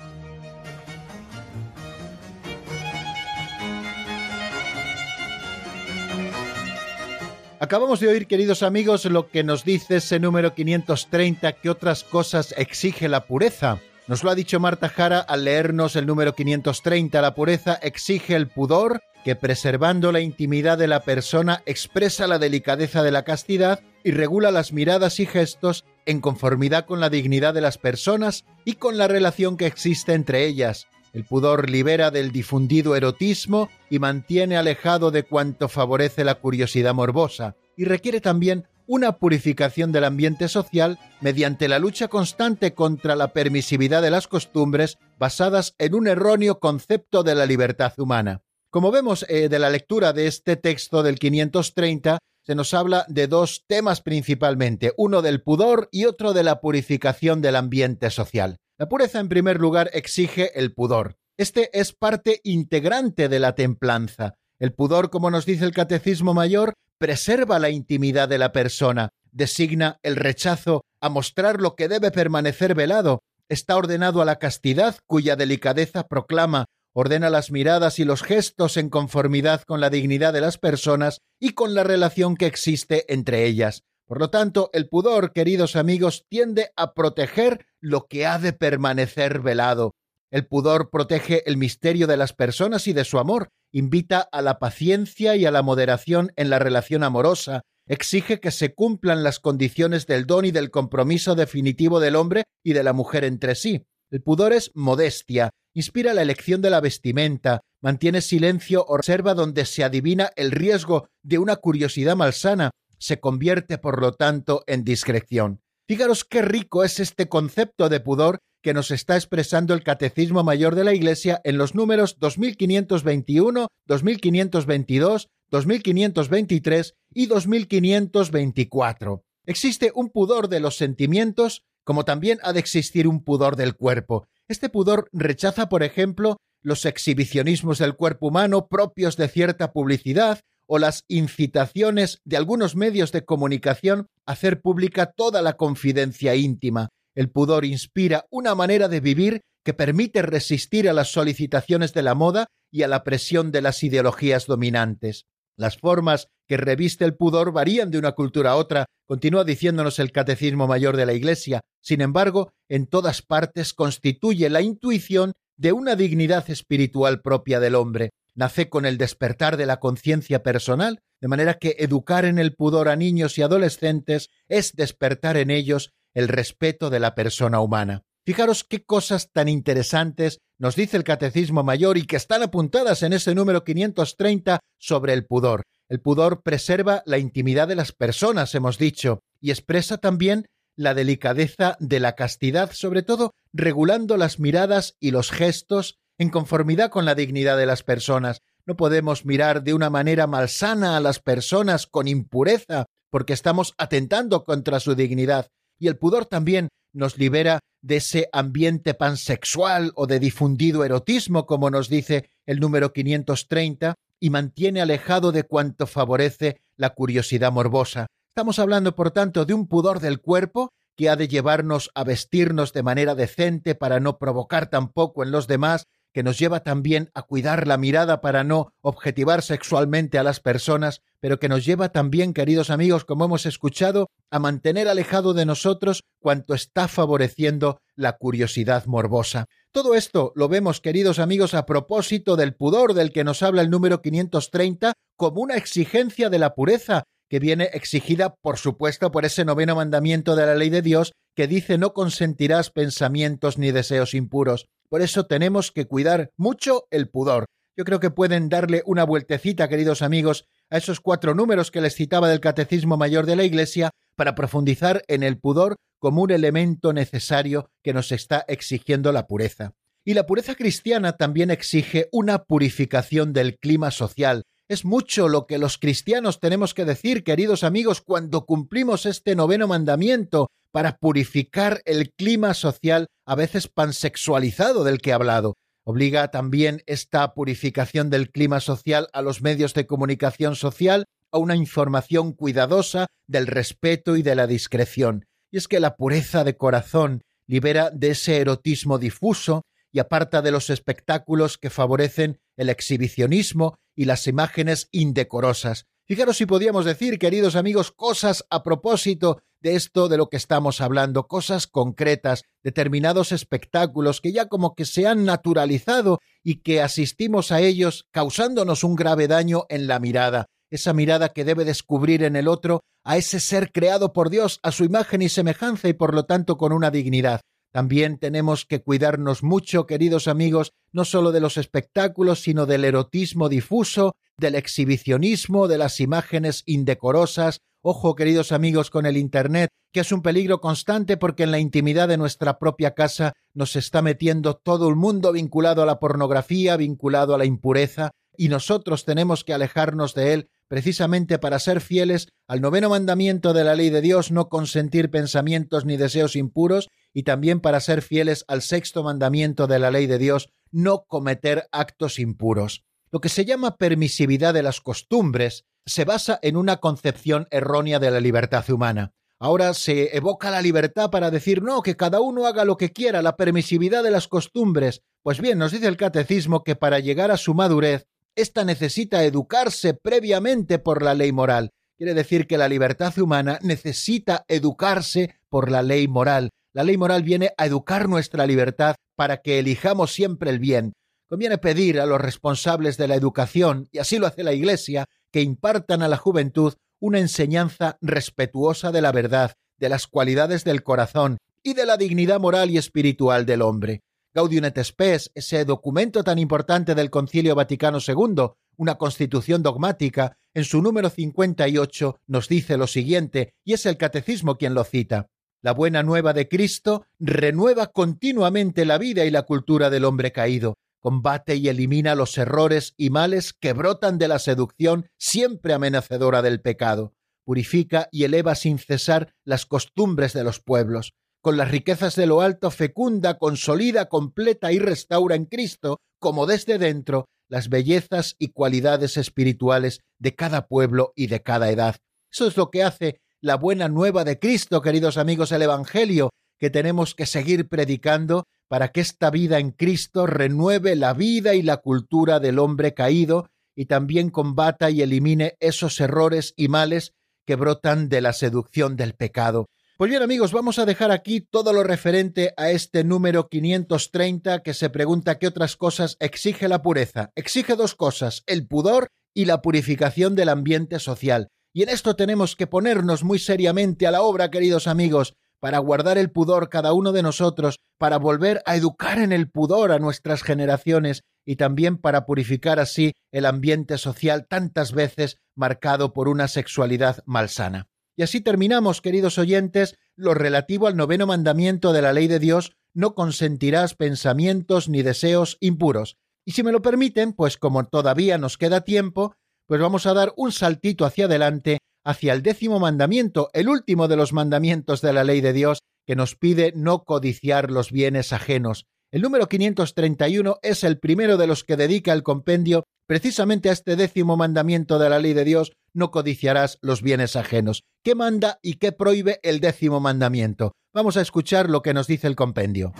[7.59, 12.53] Acabamos de oír, queridos amigos, lo que nos dice ese número 530, que otras cosas
[12.55, 13.79] exige la pureza.
[14.07, 17.21] Nos lo ha dicho Marta Jara al leernos el número 530.
[17.21, 23.03] La pureza exige el pudor, que preservando la intimidad de la persona expresa la delicadeza
[23.03, 27.59] de la castidad y regula las miradas y gestos en conformidad con la dignidad de
[27.59, 30.87] las personas y con la relación que existe entre ellas.
[31.11, 37.57] El pudor libera del difundido erotismo y mantiene alejado de cuanto favorece la curiosidad morbosa,
[37.75, 44.01] y requiere también una purificación del ambiente social mediante la lucha constante contra la permisividad
[44.01, 48.41] de las costumbres basadas en un erróneo concepto de la libertad humana.
[48.69, 53.27] Como vemos eh, de la lectura de este texto del 530, se nos habla de
[53.27, 58.57] dos temas principalmente, uno del pudor y otro de la purificación del ambiente social.
[58.77, 61.17] La pureza, en primer lugar, exige el pudor.
[61.37, 64.35] Este es parte integrante de la templanza.
[64.59, 69.99] El pudor, como nos dice el Catecismo Mayor, preserva la intimidad de la persona, designa
[70.03, 75.35] el rechazo a mostrar lo que debe permanecer velado, está ordenado a la castidad, cuya
[75.35, 80.57] delicadeza proclama, ordena las miradas y los gestos en conformidad con la dignidad de las
[80.57, 83.83] personas y con la relación que existe entre ellas.
[84.07, 89.41] Por lo tanto, el pudor, queridos amigos, tiende a proteger lo que ha de permanecer
[89.41, 89.93] velado.
[90.31, 94.59] El pudor protege el misterio de las personas y de su amor, invita a la
[94.59, 100.07] paciencia y a la moderación en la relación amorosa, exige que se cumplan las condiciones
[100.07, 103.85] del don y del compromiso definitivo del hombre y de la mujer entre sí.
[104.11, 109.83] El pudor es modestia, inspira la elección de la vestimenta, mantiene silencio, observa donde se
[109.83, 115.61] adivina el riesgo de una curiosidad malsana, se convierte, por lo tanto, en discreción.
[115.87, 120.75] Fijaros qué rico es este concepto de pudor que nos está expresando el Catecismo Mayor
[120.75, 129.23] de la Iglesia en los números 2521, 2522, 2523 y 2524.
[129.45, 134.27] Existe un pudor de los sentimientos, como también ha de existir un pudor del cuerpo.
[134.47, 140.79] Este pudor rechaza, por ejemplo, los exhibicionismos del cuerpo humano propios de cierta publicidad o
[140.79, 146.89] las incitaciones de algunos medios de comunicación a hacer pública toda la confidencia íntima.
[147.17, 152.13] El pudor inspira una manera de vivir que permite resistir a las solicitaciones de la
[152.13, 155.25] moda y a la presión de las ideologías dominantes.
[155.55, 160.11] Las formas que reviste el pudor varían de una cultura a otra, continúa diciéndonos el
[160.11, 161.61] Catecismo Mayor de la Iglesia.
[161.81, 168.11] Sin embargo, en todas partes constituye la intuición de una dignidad espiritual propia del hombre
[168.37, 172.87] nace con el despertar de la conciencia personal, de manera que educar en el pudor
[172.87, 178.01] a niños y adolescentes es despertar en ellos el respeto de la persona humana.
[178.25, 183.13] Fijaros qué cosas tan interesantes nos dice el Catecismo Mayor y que están apuntadas en
[183.13, 185.61] ese número 530 sobre el pudor.
[185.87, 191.77] El pudor preserva la intimidad de las personas, hemos dicho, y expresa también la delicadeza
[191.79, 197.13] de la castidad, sobre todo regulando las miradas y los gestos en conformidad con la
[197.13, 198.41] dignidad de las personas.
[198.65, 204.43] No podemos mirar de una manera malsana a las personas con impureza, porque estamos atentando
[204.45, 205.47] contra su dignidad.
[205.79, 211.69] Y el pudor también nos libera de ese ambiente pansexual o de difundido erotismo, como
[211.69, 218.07] nos dice el número 530, y mantiene alejado de cuanto favorece la curiosidad morbosa.
[218.29, 222.73] Estamos hablando, por tanto, de un pudor del cuerpo que ha de llevarnos a vestirnos
[222.73, 227.21] de manera decente para no provocar tampoco en los demás que nos lleva también a
[227.21, 232.33] cuidar la mirada para no objetivar sexualmente a las personas, pero que nos lleva también,
[232.33, 238.85] queridos amigos, como hemos escuchado, a mantener alejado de nosotros cuanto está favoreciendo la curiosidad
[238.85, 239.45] morbosa.
[239.71, 243.69] Todo esto lo vemos, queridos amigos, a propósito del pudor del que nos habla el
[243.69, 249.45] número 530 como una exigencia de la pureza, que viene exigida, por supuesto, por ese
[249.45, 254.67] noveno mandamiento de la ley de Dios que dice no consentirás pensamientos ni deseos impuros.
[254.89, 257.45] Por eso tenemos que cuidar mucho el pudor.
[257.75, 261.95] Yo creo que pueden darle una vueltecita, queridos amigos, a esos cuatro números que les
[261.95, 266.93] citaba del Catecismo Mayor de la Iglesia para profundizar en el pudor como un elemento
[266.93, 269.73] necesario que nos está exigiendo la pureza.
[270.03, 274.43] Y la pureza cristiana también exige una purificación del clima social.
[274.69, 279.67] Es mucho lo que los cristianos tenemos que decir, queridos amigos, cuando cumplimos este noveno
[279.67, 285.55] mandamiento para purificar el clima social a veces pansexualizado del que he hablado.
[285.89, 291.55] Obliga también esta purificación del clima social a los medios de comunicación social a una
[291.55, 295.23] información cuidadosa del respeto y de la discreción.
[295.49, 299.61] Y es que la pureza de corazón libera de ese erotismo difuso
[299.93, 305.85] y aparta de los espectáculos que favorecen el exhibicionismo y las imágenes indecorosas.
[306.05, 310.81] Fijaros si podíamos decir, queridos amigos, cosas a propósito de esto de lo que estamos
[310.81, 317.51] hablando, cosas concretas, determinados espectáculos que ya como que se han naturalizado y que asistimos
[317.51, 322.35] a ellos causándonos un grave daño en la mirada, esa mirada que debe descubrir en
[322.35, 326.13] el otro a ese ser creado por Dios a su imagen y semejanza y por
[326.13, 327.41] lo tanto con una dignidad.
[327.77, 333.49] También tenemos que cuidarnos mucho, queridos amigos, no solo de los espectáculos, sino del erotismo
[333.49, 337.61] difuso, del exhibicionismo, de las imágenes indecorosas.
[337.83, 342.07] Ojo, queridos amigos, con el Internet, que es un peligro constante porque en la intimidad
[342.07, 347.35] de nuestra propia casa nos está metiendo todo el mundo vinculado a la pornografía, vinculado
[347.35, 352.61] a la impureza, y nosotros tenemos que alejarnos de él precisamente para ser fieles al
[352.61, 357.61] noveno mandamiento de la ley de Dios, no consentir pensamientos ni deseos impuros, y también
[357.61, 362.85] para ser fieles al sexto mandamiento de la ley de Dios, no cometer actos impuros.
[363.11, 368.11] Lo que se llama permisividad de las costumbres se basa en una concepción errónea de
[368.11, 369.15] la libertad humana.
[369.39, 373.23] Ahora se evoca la libertad para decir no, que cada uno haga lo que quiera,
[373.23, 375.01] la permisividad de las costumbres.
[375.23, 378.05] Pues bien, nos dice el catecismo que para llegar a su madurez,
[378.35, 381.71] ésta necesita educarse previamente por la ley moral.
[381.97, 386.51] Quiere decir que la libertad humana necesita educarse por la ley moral.
[386.77, 390.93] La ley moral viene a educar nuestra libertad para que elijamos siempre el bien.
[391.27, 395.41] Conviene pedir a los responsables de la educación, y así lo hace la Iglesia, que
[395.41, 401.39] impartan a la juventud una enseñanza respetuosa de la verdad, de las cualidades del corazón
[401.63, 404.03] y de la dignidad moral y espiritual del hombre.
[404.35, 410.63] Gaudium et Spes, ese documento tan importante del Concilio Vaticano II, una constitución dogmática, en
[410.63, 415.31] su número 58 nos dice lo siguiente, y es el catecismo quien lo cita.
[415.63, 420.75] La buena nueva de Cristo renueva continuamente la vida y la cultura del hombre caído,
[420.99, 426.61] combate y elimina los errores y males que brotan de la seducción siempre amenazadora del
[426.61, 432.27] pecado, purifica y eleva sin cesar las costumbres de los pueblos, con las riquezas de
[432.27, 438.49] lo alto fecunda, consolida, completa y restaura en Cristo, como desde dentro, las bellezas y
[438.49, 441.95] cualidades espirituales de cada pueblo y de cada edad.
[442.31, 446.69] Eso es lo que hace la buena nueva de Cristo, queridos amigos, el Evangelio, que
[446.69, 451.77] tenemos que seguir predicando para que esta vida en Cristo renueve la vida y la
[451.77, 457.13] cultura del hombre caído y también combata y elimine esos errores y males
[457.45, 459.67] que brotan de la seducción del pecado.
[459.97, 464.73] Pues bien amigos, vamos a dejar aquí todo lo referente a este número 530 que
[464.73, 467.31] se pregunta qué otras cosas exige la pureza.
[467.35, 471.49] Exige dos cosas, el pudor y la purificación del ambiente social.
[471.77, 476.17] Y en esto tenemos que ponernos muy seriamente a la obra, queridos amigos, para guardar
[476.17, 480.41] el pudor cada uno de nosotros, para volver a educar en el pudor a nuestras
[480.41, 487.19] generaciones y también para purificar así el ambiente social tantas veces marcado por una sexualidad
[487.27, 487.87] malsana.
[488.15, 492.75] Y así terminamos, queridos oyentes, lo relativo al noveno mandamiento de la ley de Dios,
[492.95, 496.17] no consentirás pensamientos ni deseos impuros.
[496.43, 499.35] Y si me lo permiten, pues como todavía nos queda tiempo,
[499.67, 504.15] pues vamos a dar un saltito hacia adelante, hacia el décimo mandamiento, el último de
[504.15, 508.85] los mandamientos de la ley de Dios, que nos pide no codiciar los bienes ajenos.
[509.11, 513.95] El número 531 es el primero de los que dedica el compendio precisamente a este
[513.95, 517.83] décimo mandamiento de la ley de Dios, no codiciarás los bienes ajenos.
[518.03, 520.73] ¿Qué manda y qué prohíbe el décimo mandamiento?
[520.93, 522.93] Vamos a escuchar lo que nos dice el compendio.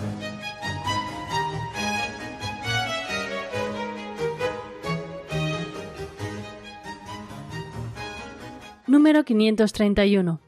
[8.98, 10.42] Número 531.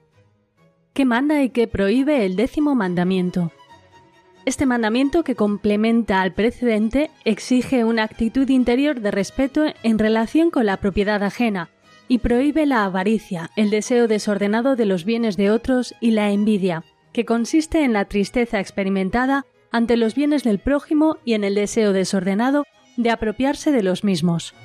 [0.93, 3.52] ¿Qué manda y qué prohíbe el décimo mandamiento?
[4.43, 10.66] Este mandamiento, que complementa al precedente, exige una actitud interior de respeto en relación con
[10.66, 11.70] la propiedad ajena
[12.08, 16.84] y prohíbe la avaricia, el deseo desordenado de los bienes de otros y la envidia,
[17.14, 21.93] que consiste en la tristeza experimentada ante los bienes del prójimo y en el deseo
[21.93, 22.64] desordenado
[22.97, 24.56] de apropiarse de los mismos.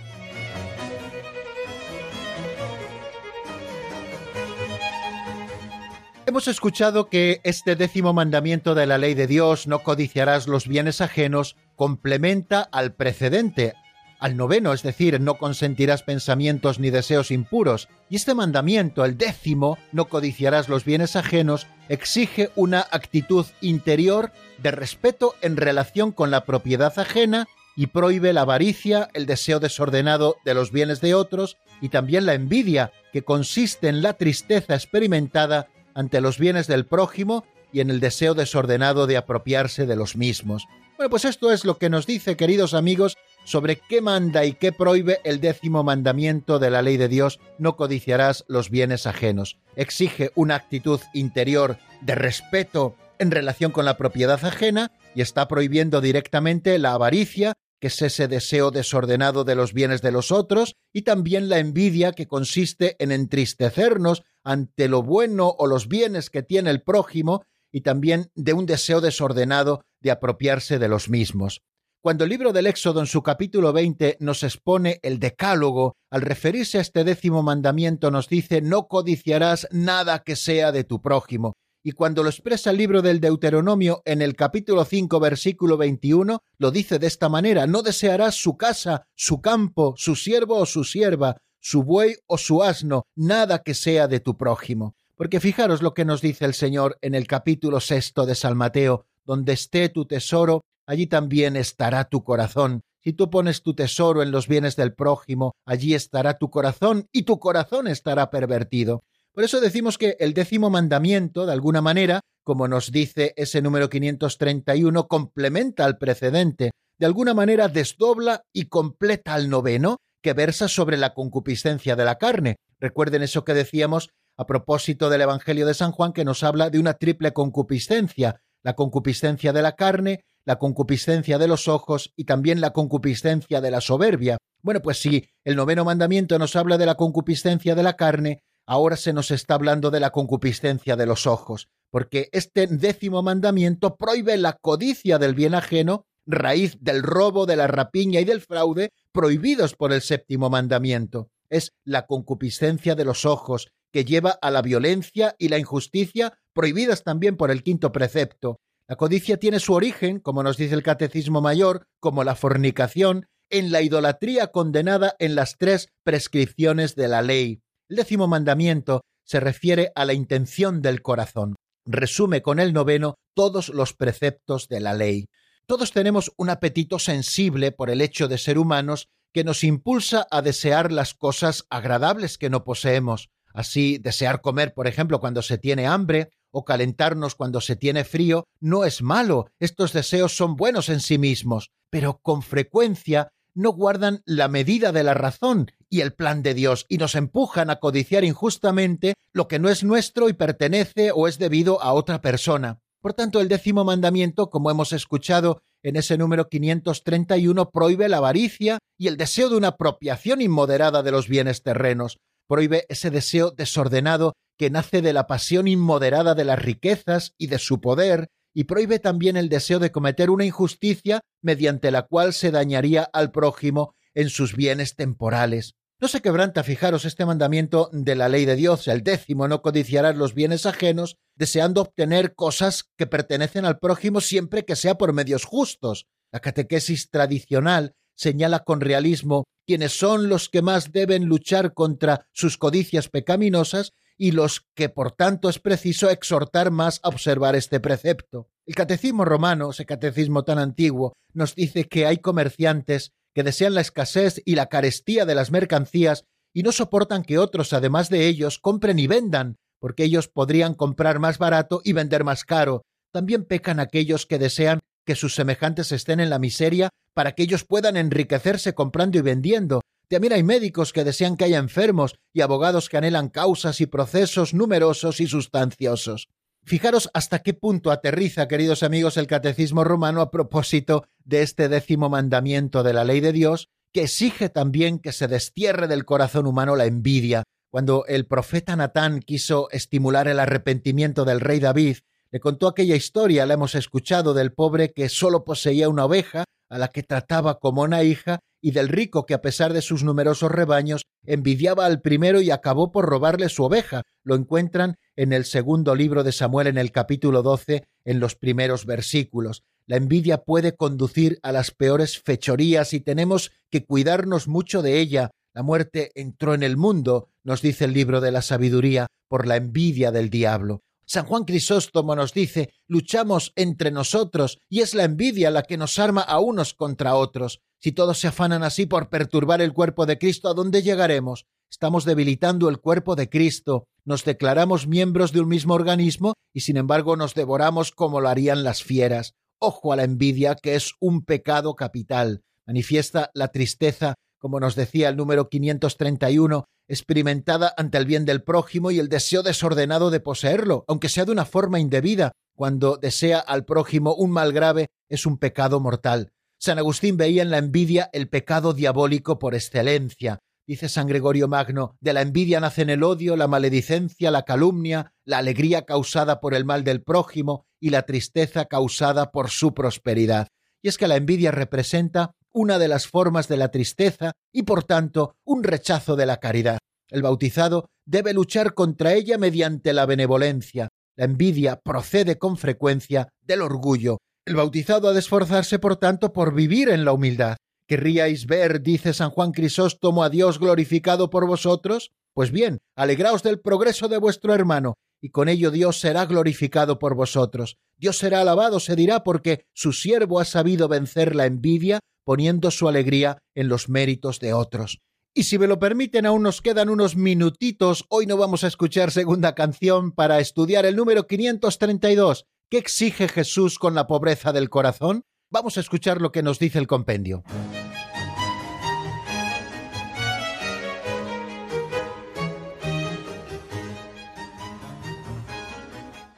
[6.27, 11.03] Hemos escuchado que este décimo mandamiento de la ley de Dios, no codiciarás los bienes
[11.03, 13.75] ajenos, complementa al precedente,
[14.20, 17.91] al noveno, es decir, no consentirás pensamientos ni deseos impuros.
[18.09, 24.70] Y este mandamiento, el décimo, no codiciarás los bienes ajenos, exige una actitud interior de
[24.70, 30.55] respeto en relación con la propiedad ajena y prohíbe la avaricia, el deseo desordenado de
[30.55, 36.20] los bienes de otros y también la envidia, que consiste en la tristeza experimentada ante
[36.20, 40.66] los bienes del prójimo y en el deseo desordenado de apropiarse de los mismos.
[40.97, 44.70] Bueno, pues esto es lo que nos dice, queridos amigos, sobre qué manda y qué
[44.70, 49.59] prohíbe el décimo mandamiento de la ley de Dios, no codiciarás los bienes ajenos.
[49.74, 56.01] Exige una actitud interior de respeto en relación con la propiedad ajena y está prohibiendo
[56.01, 61.03] directamente la avaricia, que es ese deseo desordenado de los bienes de los otros, y
[61.03, 66.70] también la envidia, que consiste en entristecernos ante lo bueno o los bienes que tiene
[66.70, 71.62] el prójimo, y también de un deseo desordenado de apropiarse de los mismos.
[72.05, 76.77] Cuando el libro del Éxodo en su capítulo 20 nos expone el decálogo, al referirse
[76.77, 81.55] a este décimo mandamiento nos dice no codiciarás nada que sea de tu prójimo.
[81.87, 86.70] Y cuando lo expresa el libro del Deuteronomio en el capítulo 5 versículo 21, lo
[86.70, 91.37] dice de esta manera, no desearás su casa, su campo, su siervo o su sierva,
[91.61, 94.95] su buey o su asno, nada que sea de tu prójimo.
[95.14, 99.05] Porque fijaros lo que nos dice el Señor en el capítulo sexto de San Mateo,
[99.26, 102.80] donde esté tu tesoro, allí también estará tu corazón.
[103.03, 107.24] Si tú pones tu tesoro en los bienes del prójimo, allí estará tu corazón y
[107.24, 109.05] tu corazón estará pervertido.
[109.35, 113.91] Por eso decimos que el décimo mandamiento, de alguna manera, como nos dice ese número
[113.91, 116.70] 531, complementa al precedente,
[117.01, 122.16] de alguna manera desdobla y completa al noveno, que versa sobre la concupiscencia de la
[122.16, 122.57] carne.
[122.78, 126.78] Recuerden eso que decíamos a propósito del Evangelio de San Juan, que nos habla de
[126.78, 132.61] una triple concupiscencia, la concupiscencia de la carne, la concupiscencia de los ojos y también
[132.61, 134.37] la concupiscencia de la soberbia.
[134.62, 138.97] Bueno, pues si el noveno mandamiento nos habla de la concupiscencia de la carne, ahora
[138.97, 144.37] se nos está hablando de la concupiscencia de los ojos, porque este décimo mandamiento prohíbe
[144.37, 149.75] la codicia del bien ajeno, raíz del robo, de la rapiña y del fraude, prohibidos
[149.75, 151.29] por el séptimo mandamiento.
[151.51, 157.05] Es la concupiscencia de los ojos, que lleva a la violencia y la injusticia, prohibidas
[157.05, 158.59] también por el quinto precepto.
[158.89, 163.71] La codicia tiene su origen, como nos dice el Catecismo Mayor, como la fornicación, en
[163.71, 167.62] la idolatría condenada en las tres prescripciones de la ley.
[167.89, 171.55] El décimo mandamiento se refiere a la intención del corazón.
[171.85, 175.26] Resume con el noveno todos los preceptos de la ley.
[175.66, 180.41] Todos tenemos un apetito sensible por el hecho de ser humanos que nos impulsa a
[180.41, 183.28] desear las cosas agradables que no poseemos.
[183.53, 188.47] Así, desear comer, por ejemplo, cuando se tiene hambre, o calentarnos cuando se tiene frío,
[188.61, 194.22] no es malo, estos deseos son buenos en sí mismos, pero con frecuencia no guardan
[194.26, 198.24] la medida de la razón y el plan de Dios y nos empujan a codiciar
[198.24, 202.80] injustamente lo que no es nuestro y pertenece o es debido a otra persona.
[203.00, 208.78] Por tanto, el décimo mandamiento, como hemos escuchado en ese número 531, prohíbe la avaricia
[208.98, 214.32] y el deseo de una apropiación inmoderada de los bienes terrenos, prohíbe ese deseo desordenado
[214.59, 219.00] que nace de la pasión inmoderada de las riquezas y de su poder, y prohíbe
[219.00, 224.30] también el deseo de cometer una injusticia mediante la cual se dañaría al prójimo en
[224.30, 225.74] sus bienes temporales.
[226.00, 230.16] No se quebranta, fijaros, este mandamiento de la ley de Dios, el décimo, no codiciarás
[230.16, 235.44] los bienes ajenos, deseando obtener cosas que pertenecen al prójimo siempre que sea por medios
[235.44, 236.07] justos.
[236.32, 242.59] La catequesis tradicional señala con realismo quiénes son los que más deben luchar contra sus
[242.59, 248.49] codicias pecaminosas y los que por tanto es preciso exhortar más a observar este precepto.
[248.67, 253.81] El catecismo romano, ese catecismo tan antiguo, nos dice que hay comerciantes que desean la
[253.81, 258.59] escasez y la carestía de las mercancías y no soportan que otros, además de ellos,
[258.61, 262.83] compren y vendan, porque ellos podrían comprar más barato y vender más caro.
[263.12, 267.65] También pecan aquellos que desean que sus semejantes estén en la miseria para que ellos
[267.65, 272.88] puedan enriquecerse comprando y vendiendo, también hay médicos que desean que haya enfermos y abogados
[272.88, 276.28] que anhelan causas y procesos numerosos y sustanciosos.
[276.64, 282.09] Fijaros hasta qué punto aterriza, queridos amigos, el catecismo romano a propósito de este décimo
[282.09, 286.74] mandamiento de la ley de Dios, que exige también que se destierre del corazón humano
[286.74, 287.44] la envidia.
[287.70, 291.98] Cuando el profeta Natán quiso estimular el arrepentimiento del rey David,
[292.30, 296.78] le contó aquella historia, la hemos escuchado, del pobre que solo poseía una oveja, a
[296.78, 300.51] la que trataba como una hija, y del rico que a pesar de sus numerosos
[300.51, 304.05] rebaños envidiaba al primero y acabó por robarle su oveja.
[304.23, 308.87] Lo encuentran en el segundo libro de Samuel en el capítulo 12 en los primeros
[308.87, 309.65] versículos.
[309.87, 315.31] La envidia puede conducir a las peores fechorías y tenemos que cuidarnos mucho de ella.
[315.53, 319.57] La muerte entró en el mundo, nos dice el libro de la sabiduría, por la
[319.57, 320.81] envidia del diablo.
[321.07, 325.99] San Juan Crisóstomo nos dice, luchamos entre nosotros y es la envidia la que nos
[325.99, 327.61] arma a unos contra otros.
[327.85, 331.45] Si todos se afanan así por perturbar el cuerpo de Cristo, ¿a dónde llegaremos?
[331.70, 336.78] Estamos debilitando el cuerpo de Cristo, nos declaramos miembros de un mismo organismo y sin
[336.78, 339.35] embargo nos devoramos como lo harían las fieras.
[339.59, 342.41] Ojo a la envidia, que es un pecado capital.
[342.66, 348.93] Manifiesta la tristeza, como nos decía el número 531, experimentada ante el bien del prójimo
[348.93, 352.32] y el deseo desordenado de poseerlo, aunque sea de una forma indebida.
[352.57, 356.30] Cuando desea al prójimo un mal grave, es un pecado mortal.
[356.65, 360.39] San Agustín veía en la envidia el pecado diabólico por excelencia.
[360.67, 365.37] Dice San Gregorio Magno, de la envidia nacen el odio, la maledicencia, la calumnia, la
[365.37, 370.49] alegría causada por el mal del prójimo y la tristeza causada por su prosperidad.
[370.81, 374.85] Y es que la envidia representa una de las formas de la tristeza y por
[374.85, 376.79] tanto un rechazo de la caridad.
[377.11, 380.89] El bautizado debe luchar contra ella mediante la benevolencia.
[381.15, 384.17] La envidia procede con frecuencia del orgullo.
[384.47, 387.57] El bautizado ha de esforzarse, por tanto, por vivir en la humildad.
[387.88, 392.12] ¿Querríais ver, dice San Juan Crisóstomo, a Dios glorificado por vosotros?
[392.34, 397.14] Pues bien, alegraos del progreso de vuestro hermano, y con ello Dios será glorificado por
[397.14, 397.78] vosotros.
[397.97, 402.86] Dios será alabado, se dirá, porque su siervo ha sabido vencer la envidia poniendo su
[402.86, 405.01] alegría en los méritos de otros.
[405.34, 408.05] Y si me lo permiten, aún nos quedan unos minutitos.
[408.09, 412.45] Hoy no vamos a escuchar segunda canción para estudiar el número 532.
[412.75, 415.22] ¿Qué exige Jesús con la pobreza del corazón?
[415.49, 417.45] Vamos a escuchar lo que nos dice el compendio.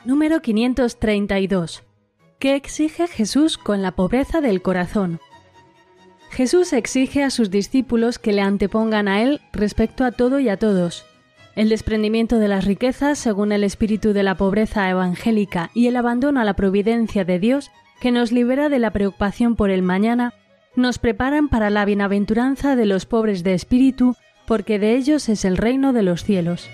[0.04, 1.84] Número 532.
[2.38, 5.20] ¿Qué exige Jesús con la pobreza del corazón?
[6.28, 10.58] Jesús exige a sus discípulos que le antepongan a Él respecto a todo y a
[10.58, 11.06] todos.
[11.56, 16.38] El desprendimiento de las riquezas según el espíritu de la pobreza evangélica y el abandono
[16.38, 20.34] a la providencia de Dios, que nos libera de la preocupación por el mañana,
[20.76, 25.56] nos preparan para la bienaventuranza de los pobres de espíritu, porque de ellos es el
[25.56, 26.68] reino de los cielos.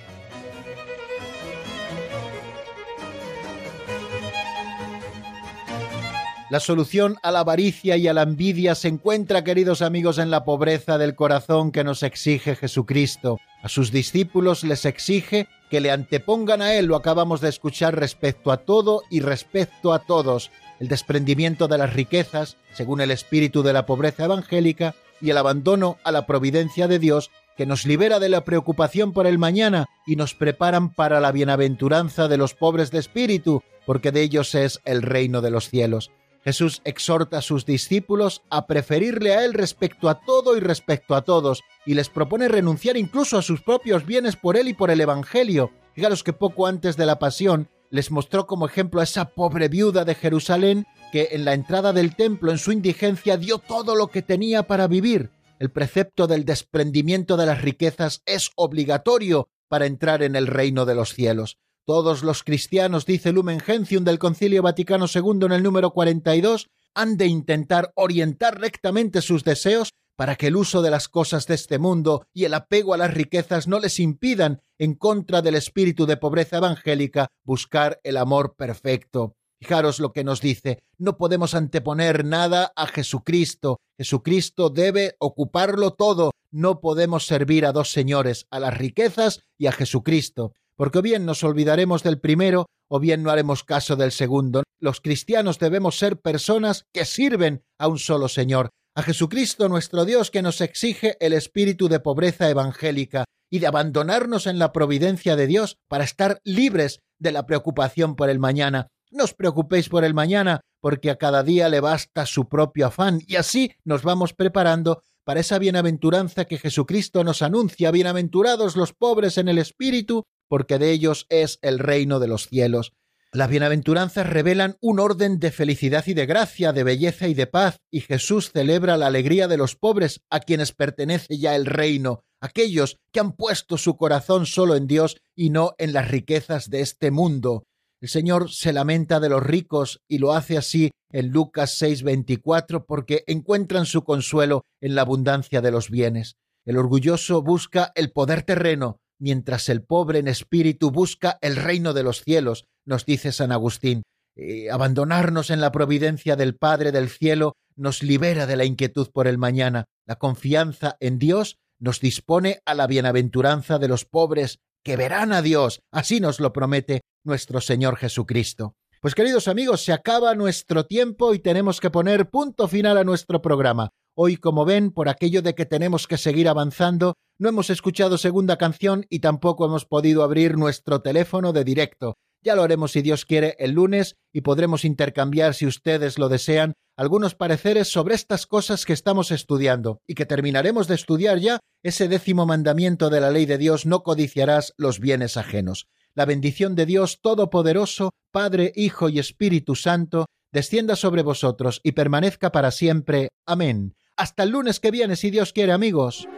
[6.52, 10.44] La solución a la avaricia y a la envidia se encuentra, queridos amigos, en la
[10.44, 13.38] pobreza del corazón que nos exige Jesucristo.
[13.62, 18.52] A sus discípulos les exige que le antepongan a Él, lo acabamos de escuchar, respecto
[18.52, 23.72] a todo y respecto a todos, el desprendimiento de las riquezas, según el espíritu de
[23.72, 28.28] la pobreza evangélica, y el abandono a la providencia de Dios, que nos libera de
[28.28, 32.98] la preocupación por el mañana y nos preparan para la bienaventuranza de los pobres de
[32.98, 36.10] espíritu, porque de ellos es el reino de los cielos.
[36.44, 41.22] Jesús exhorta a sus discípulos a preferirle a Él respecto a todo y respecto a
[41.22, 45.00] todos, y les propone renunciar incluso a sus propios bienes por Él y por el
[45.00, 45.70] Evangelio.
[45.94, 50.04] Fijaros que poco antes de la pasión les mostró como ejemplo a esa pobre viuda
[50.04, 54.22] de Jerusalén que en la entrada del templo en su indigencia dio todo lo que
[54.22, 55.30] tenía para vivir.
[55.58, 60.94] El precepto del desprendimiento de las riquezas es obligatorio para entrar en el reino de
[60.94, 61.58] los cielos.
[61.84, 67.16] Todos los cristianos, dice Lumen Gentium del Concilio Vaticano II en el número 42, han
[67.16, 71.80] de intentar orientar rectamente sus deseos para que el uso de las cosas de este
[71.80, 76.16] mundo y el apego a las riquezas no les impidan, en contra del espíritu de
[76.16, 79.34] pobreza evangélica, buscar el amor perfecto.
[79.58, 83.80] Fijaros lo que nos dice, no podemos anteponer nada a Jesucristo.
[83.98, 86.30] Jesucristo debe ocuparlo todo.
[86.52, 90.52] No podemos servir a dos señores, a las riquezas y a Jesucristo
[90.82, 94.64] porque o bien nos olvidaremos del primero o bien no haremos caso del segundo.
[94.80, 100.32] Los cristianos debemos ser personas que sirven a un solo Señor, a Jesucristo nuestro Dios
[100.32, 105.46] que nos exige el espíritu de pobreza evangélica y de abandonarnos en la providencia de
[105.46, 108.88] Dios para estar libres de la preocupación por el mañana.
[109.12, 113.20] No os preocupéis por el mañana, porque a cada día le basta su propio afán,
[113.28, 117.92] y así nos vamos preparando para esa bienaventuranza que Jesucristo nos anuncia.
[117.92, 122.92] Bienaventurados los pobres en el espíritu, porque de ellos es el reino de los cielos.
[123.32, 127.78] Las bienaventuranzas revelan un orden de felicidad y de gracia, de belleza y de paz,
[127.90, 132.98] y Jesús celebra la alegría de los pobres, a quienes pertenece ya el reino, aquellos
[133.14, 137.10] que han puesto su corazón solo en Dios y no en las riquezas de este
[137.10, 137.64] mundo.
[138.02, 143.24] El Señor se lamenta de los ricos y lo hace así en Lucas 6:24 porque
[143.26, 146.36] encuentran su consuelo en la abundancia de los bienes.
[146.66, 152.02] El orgulloso busca el poder terreno, mientras el pobre en espíritu busca el reino de
[152.02, 154.02] los cielos, nos dice San Agustín.
[154.34, 159.28] Eh, abandonarnos en la providencia del Padre del cielo nos libera de la inquietud por
[159.28, 159.84] el mañana.
[160.06, 165.40] La confianza en Dios nos dispone a la bienaventuranza de los pobres que verán a
[165.40, 165.82] Dios.
[165.92, 168.74] Así nos lo promete nuestro Señor Jesucristo.
[169.00, 173.40] Pues queridos amigos, se acaba nuestro tiempo y tenemos que poner punto final a nuestro
[173.40, 173.90] programa.
[174.14, 178.58] Hoy, como ven, por aquello de que tenemos que seguir avanzando, no hemos escuchado segunda
[178.58, 182.16] canción y tampoco hemos podido abrir nuestro teléfono de directo.
[182.42, 186.74] Ya lo haremos si Dios quiere el lunes y podremos intercambiar, si ustedes lo desean,
[186.96, 192.08] algunos pareceres sobre estas cosas que estamos estudiando y que terminaremos de estudiar ya ese
[192.08, 196.86] décimo mandamiento de la ley de Dios, no codiciarás los bienes ajenos la bendición de
[196.86, 203.28] Dios Todopoderoso, Padre, Hijo y Espíritu Santo, descienda sobre vosotros y permanezca para siempre.
[203.46, 203.94] Amén.
[204.16, 206.28] Hasta el lunes que viene, si Dios quiere, amigos.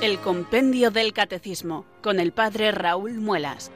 [0.00, 3.72] El Compendio del Catecismo con el Padre Raúl Muelas.